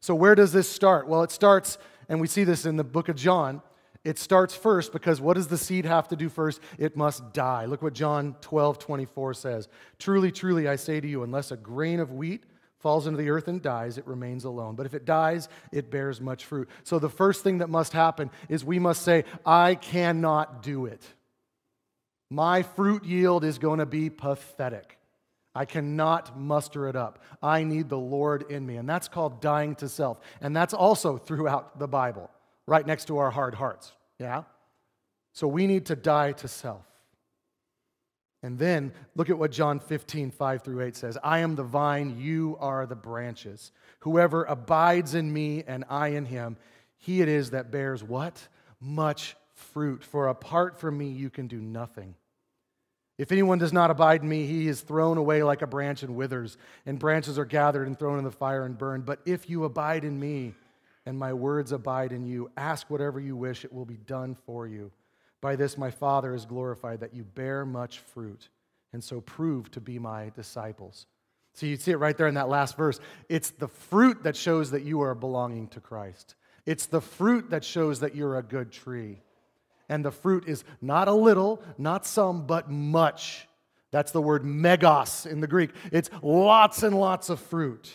[0.00, 1.08] So, where does this start?
[1.08, 3.62] Well, it starts, and we see this in the book of John.
[4.04, 6.60] It starts first because what does the seed have to do first?
[6.78, 7.64] It must die.
[7.64, 9.68] Look what John 12, 24 says.
[9.98, 12.44] Truly, truly, I say to you, unless a grain of wheat
[12.78, 14.76] falls into the earth and dies, it remains alone.
[14.76, 16.68] But if it dies, it bears much fruit.
[16.84, 21.04] So the first thing that must happen is we must say, I cannot do it.
[22.30, 24.98] My fruit yield is going to be pathetic.
[25.56, 27.18] I cannot muster it up.
[27.42, 28.76] I need the Lord in me.
[28.76, 30.20] And that's called dying to self.
[30.42, 32.30] And that's also throughout the Bible,
[32.66, 33.92] right next to our hard hearts.
[34.18, 34.42] Yeah?
[35.32, 36.84] So we need to die to self.
[38.42, 42.18] And then look at what John 15, 5 through 8 says I am the vine,
[42.20, 43.72] you are the branches.
[44.00, 46.58] Whoever abides in me and I in him,
[46.98, 48.46] he it is that bears what?
[48.78, 50.04] Much fruit.
[50.04, 52.14] For apart from me, you can do nothing.
[53.18, 56.16] If anyone does not abide in me, he is thrown away like a branch and
[56.16, 59.06] withers, and branches are gathered and thrown in the fire and burned.
[59.06, 60.54] But if you abide in me,
[61.06, 64.66] and my words abide in you, ask whatever you wish, it will be done for
[64.66, 64.90] you.
[65.40, 68.48] By this my Father is glorified, that you bear much fruit,
[68.92, 71.06] and so prove to be my disciples.
[71.54, 73.00] So you see it right there in that last verse.
[73.30, 76.34] It's the fruit that shows that you are belonging to Christ.
[76.66, 79.20] It's the fruit that shows that you're a good tree.
[79.88, 83.48] And the fruit is not a little, not some, but much.
[83.92, 85.70] That's the word megas in the Greek.
[85.92, 87.90] It's lots and lots of fruit.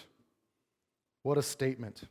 [1.24, 2.04] What a statement.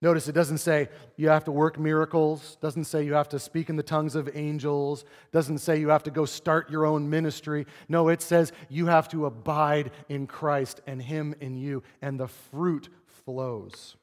[0.00, 3.68] Notice it doesn't say you have to work miracles, doesn't say you have to speak
[3.68, 7.66] in the tongues of angels, doesn't say you have to go start your own ministry.
[7.88, 12.28] No, it says you have to abide in Christ and him in you and the
[12.28, 12.88] fruit
[13.24, 13.96] flows.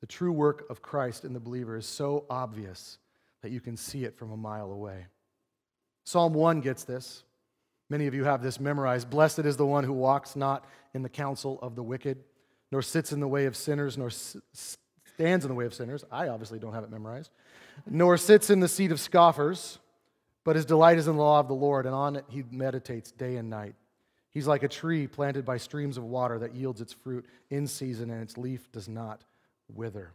[0.00, 2.98] The true work of Christ in the believer is so obvious
[3.42, 5.06] that you can see it from a mile away.
[6.04, 7.24] Psalm 1 gets this.
[7.90, 9.10] Many of you have this memorized.
[9.10, 12.18] Blessed is the one who walks not in the counsel of the wicked,
[12.70, 16.04] nor sits in the way of sinners, nor stands in the way of sinners.
[16.12, 17.30] I obviously don't have it memorized.
[17.86, 19.78] Nor sits in the seat of scoffers,
[20.44, 23.10] but his delight is in the law of the Lord, and on it he meditates
[23.10, 23.74] day and night.
[24.30, 28.10] He's like a tree planted by streams of water that yields its fruit in season,
[28.10, 29.24] and its leaf does not
[29.72, 30.12] wither.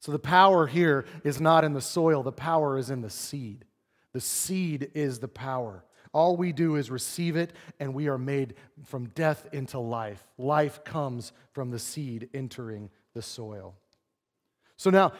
[0.00, 3.64] So the power here is not in the soil, the power is in the seed.
[4.12, 5.84] The seed is the power.
[6.12, 10.26] All we do is receive it, and we are made from death into life.
[10.36, 13.74] Life comes from the seed entering the soil.
[14.76, 15.12] So now,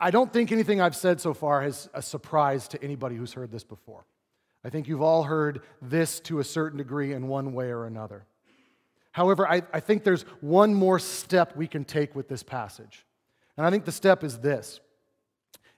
[0.00, 3.50] I don't think anything I've said so far is a surprise to anybody who's heard
[3.50, 4.04] this before.
[4.64, 8.26] I think you've all heard this to a certain degree in one way or another.
[9.12, 13.04] However, I, I think there's one more step we can take with this passage.
[13.56, 14.80] And I think the step is this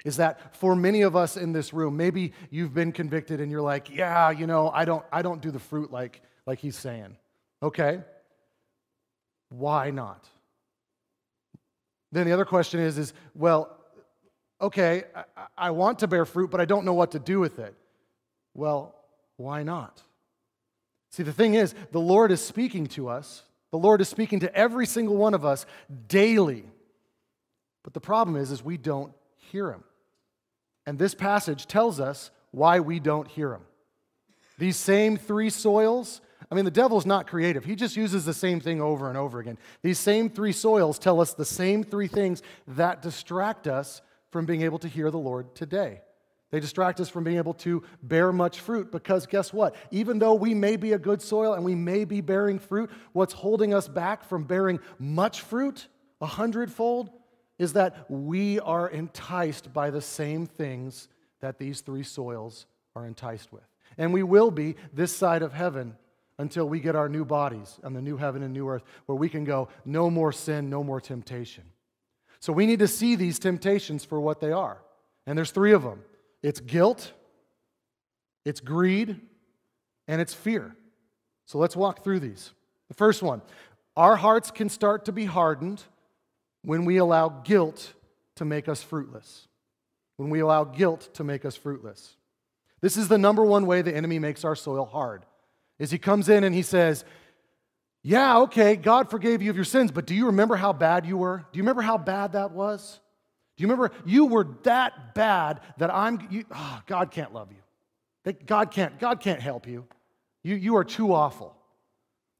[0.04, 3.60] is that for many of us in this room, maybe you've been convicted and you're
[3.60, 7.16] like, yeah, you know, I don't, I don't do the fruit like, like he's saying.
[7.62, 8.00] Okay.
[9.50, 10.26] Why not?
[12.12, 13.76] Then the other question is, is well,
[14.60, 15.24] okay, I,
[15.56, 17.74] I want to bear fruit, but I don't know what to do with it.
[18.54, 18.94] Well,
[19.36, 20.02] why not?
[21.10, 23.42] See, the thing is, the Lord is speaking to us.
[23.70, 25.66] The Lord is speaking to every single one of us
[26.08, 26.64] daily.
[27.82, 29.84] But the problem is, is we don't hear him.
[30.86, 33.62] And this passage tells us why we don't hear him.
[34.58, 36.20] These same three soils
[36.50, 37.64] I mean, the devil's not creative.
[37.64, 39.56] He just uses the same thing over and over again.
[39.82, 44.62] These same three soils tell us the same three things that distract us from being
[44.62, 46.02] able to hear the Lord today.
[46.50, 49.74] They distract us from being able to bear much fruit because guess what?
[49.92, 53.32] Even though we may be a good soil and we may be bearing fruit, what's
[53.32, 55.86] holding us back from bearing much fruit,
[56.20, 57.10] a hundredfold,
[57.58, 61.08] is that we are enticed by the same things
[61.40, 63.62] that these three soils are enticed with.
[63.96, 65.96] And we will be this side of heaven
[66.38, 69.28] until we get our new bodies and the new heaven and new earth where we
[69.28, 71.64] can go, no more sin, no more temptation.
[72.40, 74.78] So we need to see these temptations for what they are.
[75.26, 76.02] And there's three of them
[76.42, 77.12] it's guilt,
[78.44, 79.20] it's greed,
[80.08, 80.74] and it's fear.
[81.46, 82.52] So let's walk through these.
[82.88, 83.42] The first one
[83.96, 85.82] our hearts can start to be hardened
[86.62, 87.92] when we allow guilt
[88.36, 89.48] to make us fruitless.
[90.16, 92.16] When we allow guilt to make us fruitless.
[92.80, 95.24] This is the number one way the enemy makes our soil hard
[95.80, 97.04] is he comes in and he says,
[98.02, 101.16] Yeah, okay, God forgave you of your sins, but do you remember how bad you
[101.16, 101.38] were?
[101.50, 103.00] Do you remember how bad that was?
[103.60, 108.32] Do you remember you were that bad that I'm, you, oh, God can't love you.
[108.46, 109.84] God can't, God can't help you.
[110.42, 111.54] You, you are too awful.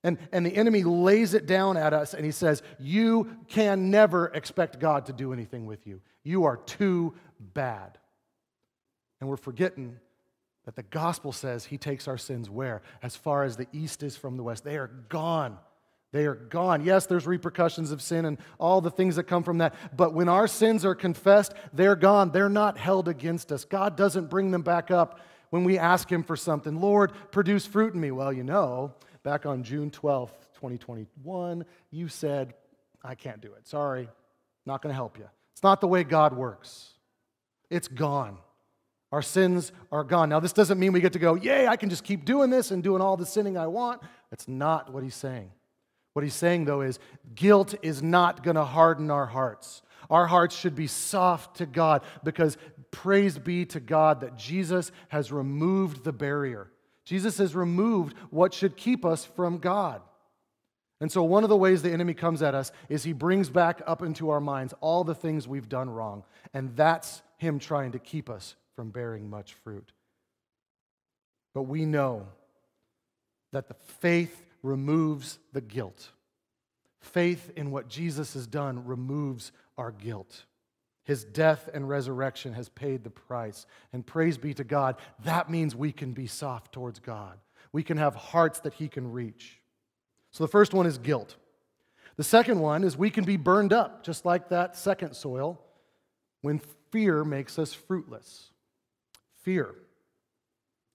[0.02, 4.28] And, and the enemy lays it down at us and he says, You can never
[4.28, 6.00] expect God to do anything with you.
[6.22, 7.98] You are too bad.
[9.20, 9.98] And we're forgetting
[10.64, 12.80] that the gospel says he takes our sins where?
[13.02, 14.64] As far as the east is from the west.
[14.64, 15.58] They are gone.
[16.12, 16.84] They are gone.
[16.84, 19.74] Yes, there's repercussions of sin and all the things that come from that.
[19.96, 22.32] But when our sins are confessed, they're gone.
[22.32, 23.64] They're not held against us.
[23.64, 25.20] God doesn't bring them back up
[25.50, 26.80] when we ask Him for something.
[26.80, 28.10] Lord, produce fruit in me.
[28.10, 32.54] Well, you know, back on June 12th, 2021, you said,
[33.04, 33.68] I can't do it.
[33.68, 34.08] Sorry,
[34.66, 35.28] not going to help you.
[35.52, 36.94] It's not the way God works,
[37.68, 38.38] it's gone.
[39.12, 40.28] Our sins are gone.
[40.28, 42.70] Now, this doesn't mean we get to go, yay, I can just keep doing this
[42.70, 44.00] and doing all the sinning I want.
[44.30, 45.50] That's not what he's saying.
[46.12, 46.98] What he's saying, though, is
[47.34, 49.82] guilt is not going to harden our hearts.
[50.08, 52.56] Our hearts should be soft to God because
[52.90, 56.70] praise be to God that Jesus has removed the barrier.
[57.04, 60.02] Jesus has removed what should keep us from God.
[61.00, 63.80] And so, one of the ways the enemy comes at us is he brings back
[63.86, 66.24] up into our minds all the things we've done wrong.
[66.52, 69.92] And that's him trying to keep us from bearing much fruit.
[71.54, 72.26] But we know
[73.52, 76.10] that the faith removes the guilt.
[77.00, 80.44] Faith in what Jesus has done removes our guilt.
[81.04, 83.66] His death and resurrection has paid the price.
[83.92, 87.38] And praise be to God, that means we can be soft towards God.
[87.72, 89.60] We can have hearts that He can reach.
[90.30, 91.36] So the first one is guilt.
[92.16, 95.60] The second one is we can be burned up, just like that second soil,
[96.42, 98.50] when fear makes us fruitless
[99.42, 99.74] fear.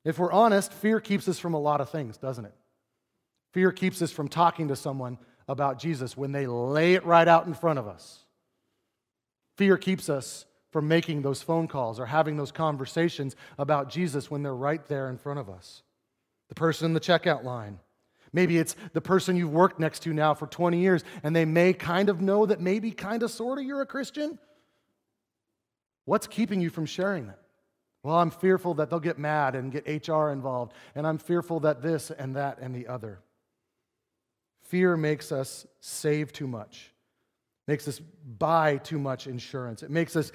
[0.03, 2.53] If we're honest, fear keeps us from a lot of things, doesn't it?
[3.55, 7.47] Fear keeps us from talking to someone about Jesus when they lay it right out
[7.47, 8.25] in front of us.
[9.55, 14.43] Fear keeps us from making those phone calls or having those conversations about Jesus when
[14.43, 15.83] they're right there in front of us.
[16.49, 17.79] The person in the checkout line.
[18.33, 21.71] Maybe it's the person you've worked next to now for 20 years, and they may
[21.71, 24.37] kind of know that maybe, kind of, sort of, you're a Christian.
[26.03, 27.39] What's keeping you from sharing that?
[28.03, 31.81] Well, I'm fearful that they'll get mad and get HR involved, and I'm fearful that
[31.81, 33.21] this and that and the other.
[34.65, 36.91] Fear makes us save too much,
[37.67, 39.83] makes us buy too much insurance.
[39.83, 40.31] It makes us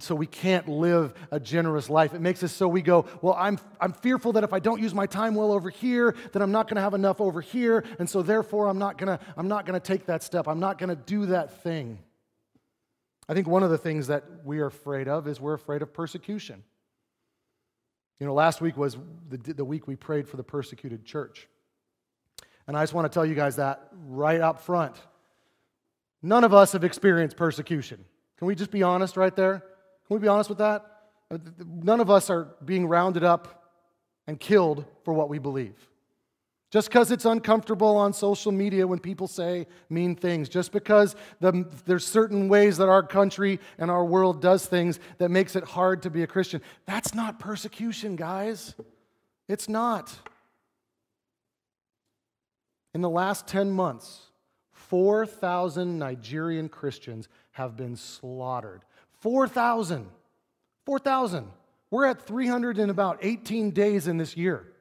[0.00, 2.12] so we can't live a generous life.
[2.12, 4.94] It makes us so we go, well, I'm, I'm fearful that if I don't use
[4.94, 8.10] my time well over here, then I'm not going to have enough over here, and
[8.10, 10.48] so therefore I'm not going to I'm not going to take that step.
[10.48, 11.98] I'm not going to do that thing.
[13.28, 15.92] I think one of the things that we are afraid of is we're afraid of
[15.92, 16.64] persecution.
[18.18, 18.96] You know, last week was
[19.28, 21.46] the, the week we prayed for the persecuted church.
[22.68, 24.94] And I just want to tell you guys that right up front.
[26.22, 28.04] None of us have experienced persecution.
[28.36, 29.58] Can we just be honest right there?
[30.06, 30.84] Can we be honest with that?
[31.30, 33.72] Uh, none of us are being rounded up
[34.26, 35.74] and killed for what we believe.
[36.70, 41.66] Just because it's uncomfortable on social media when people say mean things, just because the,
[41.86, 46.02] there's certain ways that our country and our world does things that makes it hard
[46.02, 48.74] to be a Christian, that's not persecution, guys.
[49.48, 50.14] It's not.
[52.94, 54.22] In the last 10 months,
[54.72, 58.82] 4,000 Nigerian Christians have been slaughtered.
[59.20, 60.06] 4,000.
[60.86, 61.48] 4,000.
[61.90, 64.72] We're at 300 in about 18 days in this year.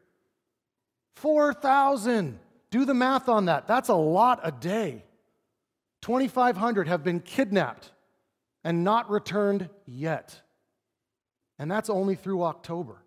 [1.15, 2.39] 4,000.
[2.69, 3.67] Do the math on that.
[3.67, 5.03] That's a lot a day.
[6.01, 7.91] 2,500 have been kidnapped
[8.63, 10.41] and not returned yet.
[11.59, 13.01] And that's only through October.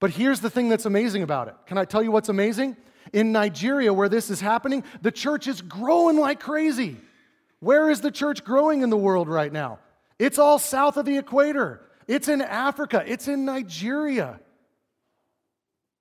[0.00, 1.54] But here's the thing that's amazing about it.
[1.66, 2.76] Can I tell you what's amazing?
[3.12, 6.96] In Nigeria, where this is happening, the church is growing like crazy.
[7.60, 9.78] Where is the church growing in the world right now?
[10.18, 11.80] It's all south of the equator.
[12.06, 13.04] It's in Africa.
[13.06, 14.40] It's in Nigeria.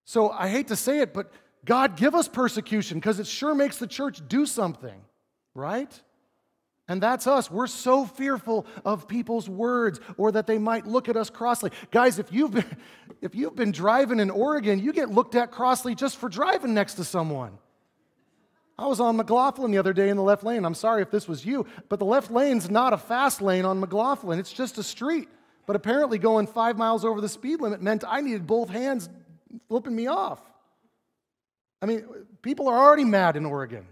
[0.05, 1.32] So I hate to say it, but
[1.66, 5.01] God give us persecution because it sure makes the church do something,
[5.53, 6.01] right?
[6.89, 7.51] And that's us.
[7.51, 11.71] We're so fearful of people's words or that they might look at us crossly.
[11.91, 12.77] Guys, if you've been,
[13.21, 16.95] if you've been driving in Oregon, you get looked at crossly just for driving next
[16.95, 17.59] to someone.
[18.75, 20.65] I was on McLoughlin the other day in the left lane.
[20.65, 23.79] I'm sorry if this was you, but the left lane's not a fast lane on
[23.79, 25.27] McLoughlin, it's just a street.
[25.67, 29.07] But apparently, going five miles over the speed limit meant I needed both hands
[29.67, 30.41] flipping me off.
[31.81, 32.05] I mean,
[32.41, 33.85] people are already mad in Oregon.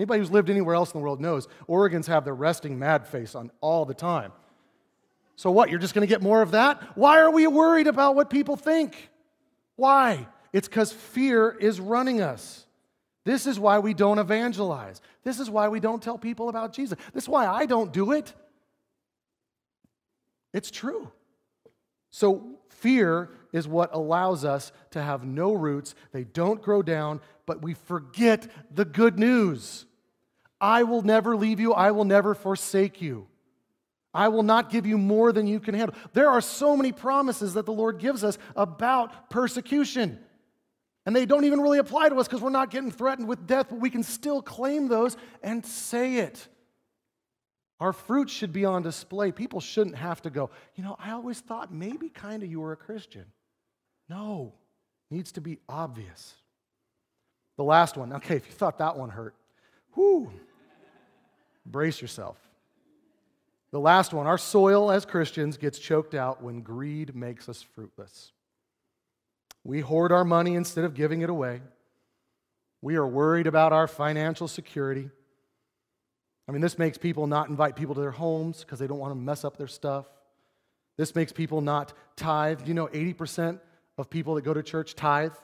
[0.00, 3.34] Anybody who's lived anywhere else in the world knows Oregons have their resting mad face
[3.34, 4.32] on all the time.
[5.36, 6.96] So what, you're just going to get more of that?
[6.96, 9.10] Why are we worried about what people think?
[9.76, 10.26] Why?
[10.54, 12.64] It's because fear is running us.
[13.26, 15.02] This is why we don't evangelize.
[15.22, 16.96] This is why we don't tell people about Jesus.
[17.12, 18.32] This is why I don't do it.
[20.54, 21.12] It's true.
[22.08, 25.94] So, fear is what allows us to have no roots.
[26.12, 29.84] They don't grow down, but we forget the good news.
[30.60, 33.26] I will never leave you, I will never forsake you.
[34.12, 35.94] I will not give you more than you can handle.
[36.12, 40.18] There are so many promises that the Lord gives us about persecution.
[41.06, 43.66] And they don't even really apply to us because we're not getting threatened with death,
[43.70, 46.46] but we can still claim those and say it.
[47.78, 49.32] Our fruit should be on display.
[49.32, 52.72] People shouldn't have to go, you know, I always thought maybe kind of you were
[52.72, 53.24] a Christian.
[54.08, 54.52] No,
[55.10, 56.34] needs to be obvious.
[57.56, 59.34] The last one, okay, if you thought that one hurt,
[59.94, 60.30] whoo,
[61.70, 62.36] Brace yourself.
[63.70, 68.32] The last one our soil as Christians gets choked out when greed makes us fruitless.
[69.62, 71.60] We hoard our money instead of giving it away.
[72.82, 75.10] We are worried about our financial security.
[76.48, 79.12] I mean, this makes people not invite people to their homes because they don't want
[79.12, 80.06] to mess up their stuff.
[80.96, 82.66] This makes people not tithe.
[82.66, 83.60] You know, 80%
[83.98, 85.34] of people that go to church tithe,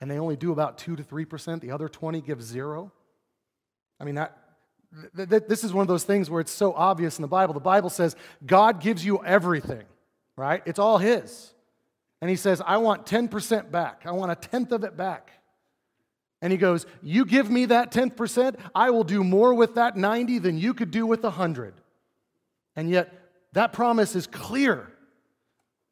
[0.00, 1.60] and they only do about 2 to 3%.
[1.60, 2.92] The other 20 give zero.
[4.00, 4.38] I mean, that,
[5.14, 7.54] this is one of those things where it's so obvious in the Bible.
[7.54, 9.84] The Bible says God gives you everything,
[10.36, 10.62] right?
[10.66, 11.52] It's all His.
[12.20, 14.02] And He says, I want 10% back.
[14.06, 15.30] I want a tenth of it back.
[16.40, 20.38] And He goes, You give me that 10%, I will do more with that 90
[20.38, 21.74] than you could do with 100.
[22.76, 23.12] And yet,
[23.52, 24.90] that promise is clear.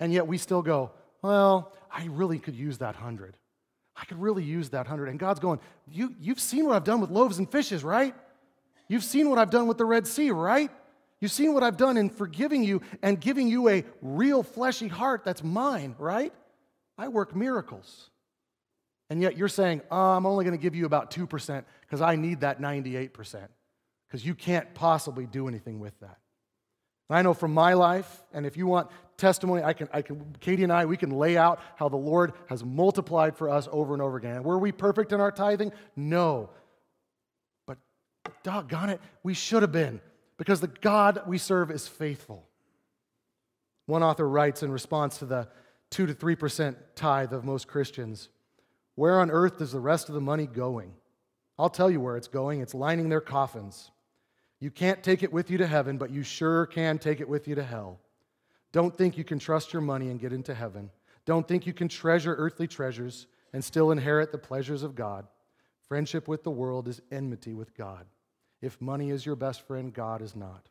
[0.01, 0.93] And yet, we still go,
[1.23, 3.37] Well, I really could use that 100.
[3.99, 5.09] I could really use that 100.
[5.09, 8.15] And God's going, you, You've seen what I've done with loaves and fishes, right?
[8.89, 10.71] You've seen what I've done with the Red Sea, right?
[11.21, 15.25] You've seen what I've done in forgiving you and giving you a real fleshy heart
[15.25, 16.33] that's mine, right?
[16.99, 18.11] I work miracles.
[19.09, 22.17] And yet you're saying, oh, I'm only going to give you about 2% because I
[22.17, 23.49] need that 98%
[24.07, 26.19] because you can't possibly do anything with that.
[27.09, 30.65] I know from my life, and if you want testimony, I can, I can, Katie
[30.65, 34.03] and I, we can lay out how the Lord has multiplied for us over and
[34.03, 34.43] over again.
[34.43, 35.73] Were we perfect in our tithing?
[35.95, 36.51] No.
[38.43, 40.01] Doggone it, we should have been
[40.37, 42.47] because the God we serve is faithful.
[43.87, 45.49] One author writes in response to the
[45.91, 48.29] 2 to 3% tithe of most Christians
[48.95, 50.95] Where on earth is the rest of the money going?
[51.59, 52.61] I'll tell you where it's going.
[52.61, 53.91] It's lining their coffins.
[54.59, 57.47] You can't take it with you to heaven, but you sure can take it with
[57.47, 58.01] you to hell.
[58.73, 60.91] Don't think you can trust your money and get into heaven.
[61.25, 65.27] Don't think you can treasure earthly treasures and still inherit the pleasures of God.
[65.89, 68.07] Friendship with the world is enmity with God.
[68.63, 70.69] If money is your best friend, God is not.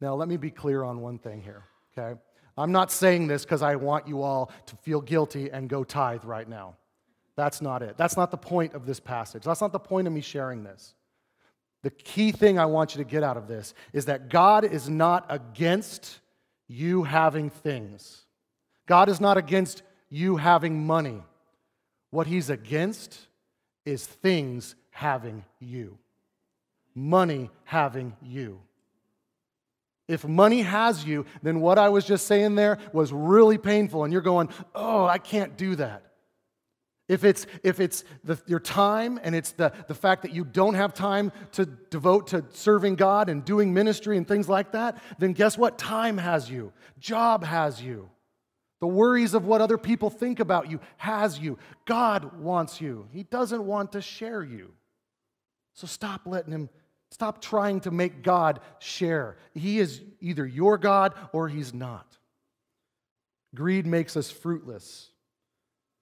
[0.00, 1.64] Now, let me be clear on one thing here,
[1.96, 2.18] okay?
[2.56, 6.24] I'm not saying this because I want you all to feel guilty and go tithe
[6.24, 6.76] right now.
[7.36, 7.96] That's not it.
[7.96, 9.44] That's not the point of this passage.
[9.44, 10.94] That's not the point of me sharing this.
[11.82, 14.88] The key thing I want you to get out of this is that God is
[14.88, 16.20] not against
[16.68, 18.24] you having things.
[18.86, 21.22] God is not against you having money.
[22.10, 23.18] What He's against
[23.86, 25.98] is things having you,
[27.00, 28.60] money having you.
[30.06, 34.12] If money has you, then what I was just saying there was really painful, and
[34.12, 36.02] you're going, oh, I can't do that.
[37.08, 40.74] If it's, if it's the, your time and it's the, the fact that you don't
[40.74, 45.32] have time to devote to serving God and doing ministry and things like that, then
[45.32, 45.76] guess what?
[45.76, 48.10] Time has you, job has you.
[48.80, 51.58] The worries of what other people think about you has you.
[51.84, 54.72] God wants you, He doesn't want to share you.
[55.74, 56.70] So stop letting Him,
[57.10, 59.36] stop trying to make God share.
[59.54, 62.06] He is either your God or He's not.
[63.54, 65.10] Greed makes us fruitless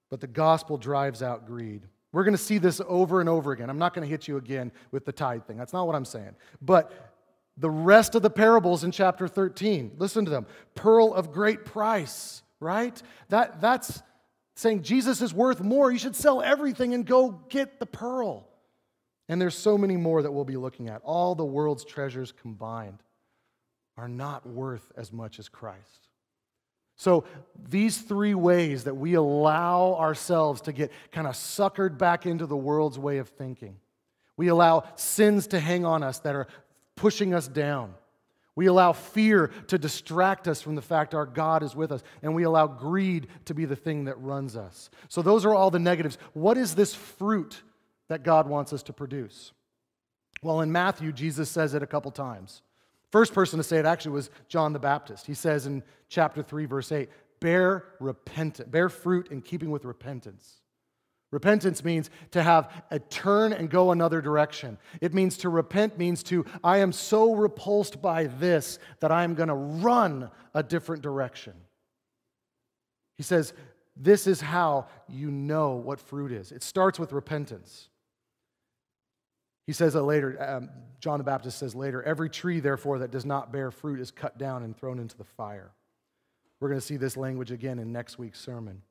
[0.09, 1.83] but the gospel drives out greed.
[2.11, 3.69] We're going to see this over and over again.
[3.69, 5.57] I'm not going to hit you again with the tithe thing.
[5.57, 6.35] That's not what I'm saying.
[6.61, 6.91] But
[7.57, 10.47] the rest of the parables in chapter 13, listen to them.
[10.73, 12.99] Pearl of great price, right?
[13.29, 14.01] That, that's
[14.55, 15.91] saying Jesus is worth more.
[15.91, 18.47] You should sell everything and go get the pearl.
[19.29, 21.01] And there's so many more that we'll be looking at.
[21.03, 23.03] All the world's treasures combined
[23.95, 26.07] are not worth as much as Christ.
[26.95, 27.23] So,
[27.69, 32.57] these three ways that we allow ourselves to get kind of suckered back into the
[32.57, 33.77] world's way of thinking.
[34.35, 36.47] We allow sins to hang on us that are
[36.95, 37.93] pushing us down.
[38.55, 42.03] We allow fear to distract us from the fact our God is with us.
[42.21, 44.89] And we allow greed to be the thing that runs us.
[45.07, 46.17] So, those are all the negatives.
[46.33, 47.61] What is this fruit
[48.09, 49.53] that God wants us to produce?
[50.41, 52.61] Well, in Matthew, Jesus says it a couple times.
[53.11, 55.25] First person to say it actually was John the Baptist.
[55.25, 60.61] He says in chapter 3, verse 8, bear repentance, bear fruit in keeping with repentance.
[61.31, 64.77] Repentance means to have a turn and go another direction.
[64.99, 69.35] It means to repent means to, I am so repulsed by this that I am
[69.35, 71.53] going to run a different direction.
[73.17, 73.53] He says,
[73.95, 76.51] This is how you know what fruit is.
[76.51, 77.88] It starts with repentance.
[79.69, 83.23] He says it later, um, John the Baptist says later, every tree, therefore, that does
[83.23, 85.69] not bear fruit is cut down and thrown into the fire.
[86.59, 88.81] We're going to see this language again in next week's sermon.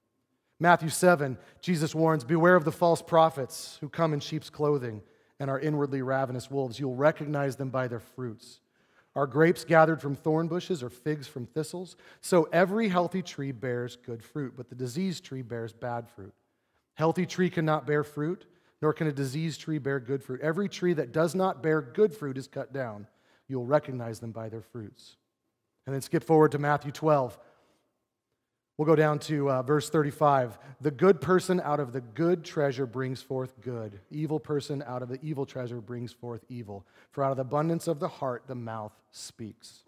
[0.61, 5.03] Matthew 7, Jesus warns Beware of the false prophets who come in sheep's clothing
[5.41, 6.79] and are inwardly ravenous wolves.
[6.79, 8.61] You'll recognize them by their fruits.
[9.17, 11.97] Are grapes gathered from thorn bushes or figs from thistles?
[12.21, 16.35] So every healthy tree bears good fruit, but the diseased tree bears bad fruit.
[16.95, 18.47] Healthy tree cannot bear fruit
[18.81, 20.41] nor can a diseased tree bear good fruit.
[20.41, 23.07] Every tree that does not bear good fruit is cut down.
[23.49, 25.17] You'll recognize them by their fruits.
[25.87, 27.39] And then skip forward to Matthew 12.
[28.77, 30.57] We'll go down to uh, verse 35.
[30.81, 33.99] The good person out of the good treasure brings forth good.
[34.11, 36.87] Evil person out of the evil treasure brings forth evil.
[37.11, 39.81] For out of the abundance of the heart, the mouth speaks.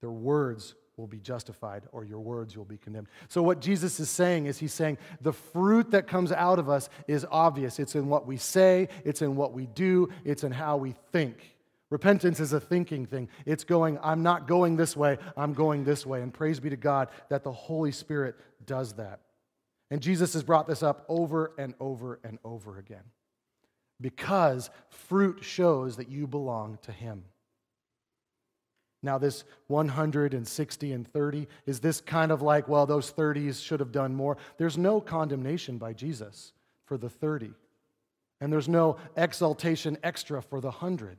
[0.00, 3.08] Their words will be justified or your words will be condemned.
[3.28, 6.88] So, what Jesus is saying is, He's saying the fruit that comes out of us
[7.08, 7.78] is obvious.
[7.78, 11.56] It's in what we say, it's in what we do, it's in how we think.
[11.90, 13.28] Repentance is a thinking thing.
[13.46, 16.22] It's going, I'm not going this way, I'm going this way.
[16.22, 18.36] And praise be to God that the Holy Spirit
[18.66, 19.20] does that.
[19.90, 23.04] And Jesus has brought this up over and over and over again
[24.00, 27.24] because fruit shows that you belong to Him.
[29.04, 33.92] Now, this 160 and 30, is this kind of like, well, those 30s should have
[33.92, 34.38] done more?
[34.56, 36.52] There's no condemnation by Jesus
[36.86, 37.52] for the 30,
[38.40, 41.18] and there's no exaltation extra for the 100.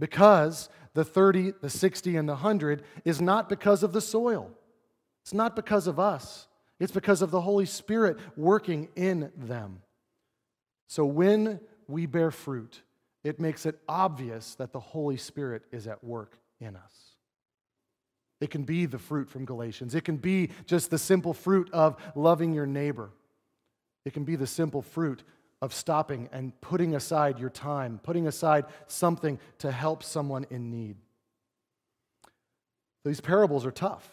[0.00, 4.50] Because the 30, the 60, and the 100 is not because of the soil,
[5.22, 6.48] it's not because of us.
[6.80, 9.82] It's because of the Holy Spirit working in them.
[10.86, 12.82] So when we bear fruit,
[13.24, 16.92] it makes it obvious that the Holy Spirit is at work in us.
[18.40, 19.94] It can be the fruit from Galatians.
[19.94, 23.10] It can be just the simple fruit of loving your neighbor.
[24.04, 25.24] It can be the simple fruit
[25.60, 30.96] of stopping and putting aside your time, putting aside something to help someone in need.
[33.04, 34.08] These parables are tough.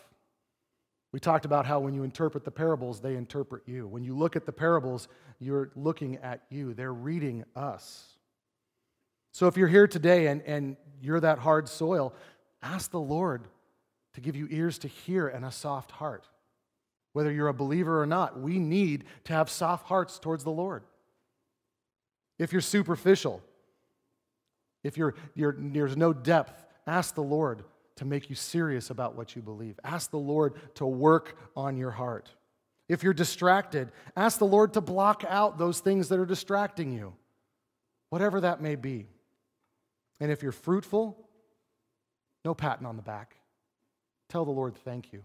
[1.11, 3.87] We talked about how when you interpret the parables, they interpret you.
[3.87, 5.07] When you look at the parables,
[5.39, 8.17] you're looking at you, they're reading us.
[9.31, 12.13] So if you're here today and, and you're that hard soil,
[12.65, 13.43] ask the Lord
[14.15, 16.27] to give you ears to hear and a soft heart.
[17.13, 20.83] Whether you're a believer or not, we need to have soft hearts towards the Lord.
[22.37, 23.41] If you're superficial,
[24.83, 27.63] if you're, you're, there's no depth, ask the Lord
[27.95, 29.79] to make you serious about what you believe.
[29.83, 32.29] Ask the Lord to work on your heart.
[32.89, 37.13] If you're distracted, ask the Lord to block out those things that are distracting you,
[38.09, 39.07] whatever that may be.
[40.19, 41.24] And if you're fruitful,
[42.45, 43.35] no patting on the back.
[44.29, 45.23] Tell the Lord thank you.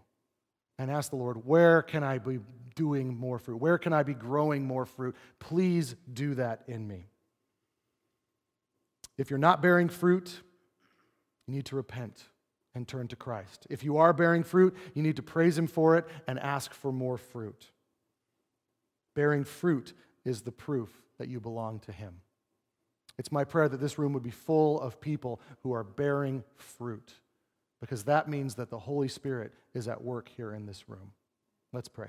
[0.78, 2.38] And ask the Lord, where can I be
[2.74, 3.58] doing more fruit?
[3.58, 5.14] Where can I be growing more fruit?
[5.38, 7.06] Please do that in me.
[9.18, 10.40] If you're not bearing fruit,
[11.46, 12.24] you need to repent
[12.74, 13.66] and turn to Christ.
[13.68, 16.90] If you are bearing fruit, you need to praise Him for it and ask for
[16.90, 17.66] more fruit.
[19.14, 19.92] Bearing fruit
[20.24, 22.14] is the proof that you belong to Him.
[23.20, 27.12] It's my prayer that this room would be full of people who are bearing fruit,
[27.78, 31.12] because that means that the Holy Spirit is at work here in this room.
[31.70, 32.06] Let's pray.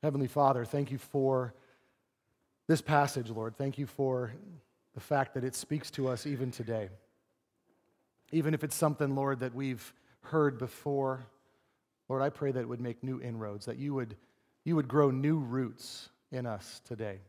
[0.00, 1.54] Heavenly Father, thank you for
[2.68, 3.56] this passage, Lord.
[3.56, 4.30] Thank you for
[4.94, 6.88] the fact that it speaks to us even today.
[8.30, 11.26] Even if it's something, Lord, that we've heard before,
[12.08, 14.14] Lord, I pray that it would make new inroads, that you would,
[14.62, 17.20] you would grow new roots in us today,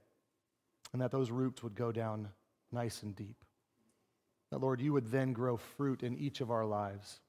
[0.94, 2.30] and that those roots would go down
[2.72, 3.44] nice and deep.
[4.52, 7.20] That, Lord, you would then grow fruit in each of our lives.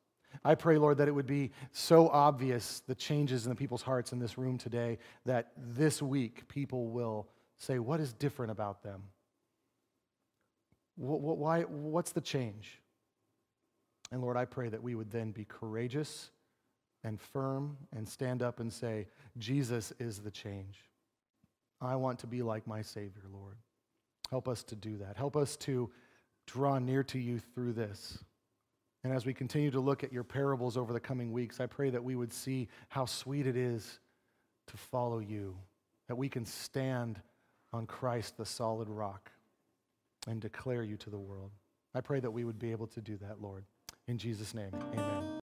[0.44, 4.12] I pray, Lord, that it would be so obvious the changes in the people's hearts
[4.12, 9.02] in this room today that this week people will say, What is different about them?
[10.96, 12.80] Why, what's the change?
[14.10, 16.30] And Lord, I pray that we would then be courageous
[17.04, 19.06] and firm and stand up and say,
[19.36, 20.78] Jesus is the change.
[21.80, 23.56] I want to be like my Savior, Lord.
[24.30, 25.16] Help us to do that.
[25.16, 25.90] Help us to
[26.46, 28.18] draw near to you through this.
[29.04, 31.90] And as we continue to look at your parables over the coming weeks, I pray
[31.90, 34.00] that we would see how sweet it is
[34.66, 35.56] to follow you,
[36.08, 37.20] that we can stand
[37.72, 39.30] on Christ, the solid rock
[40.26, 41.50] and declare you to the world.
[41.94, 43.64] I pray that we would be able to do that, Lord.
[44.06, 45.28] In Jesus' name, amen.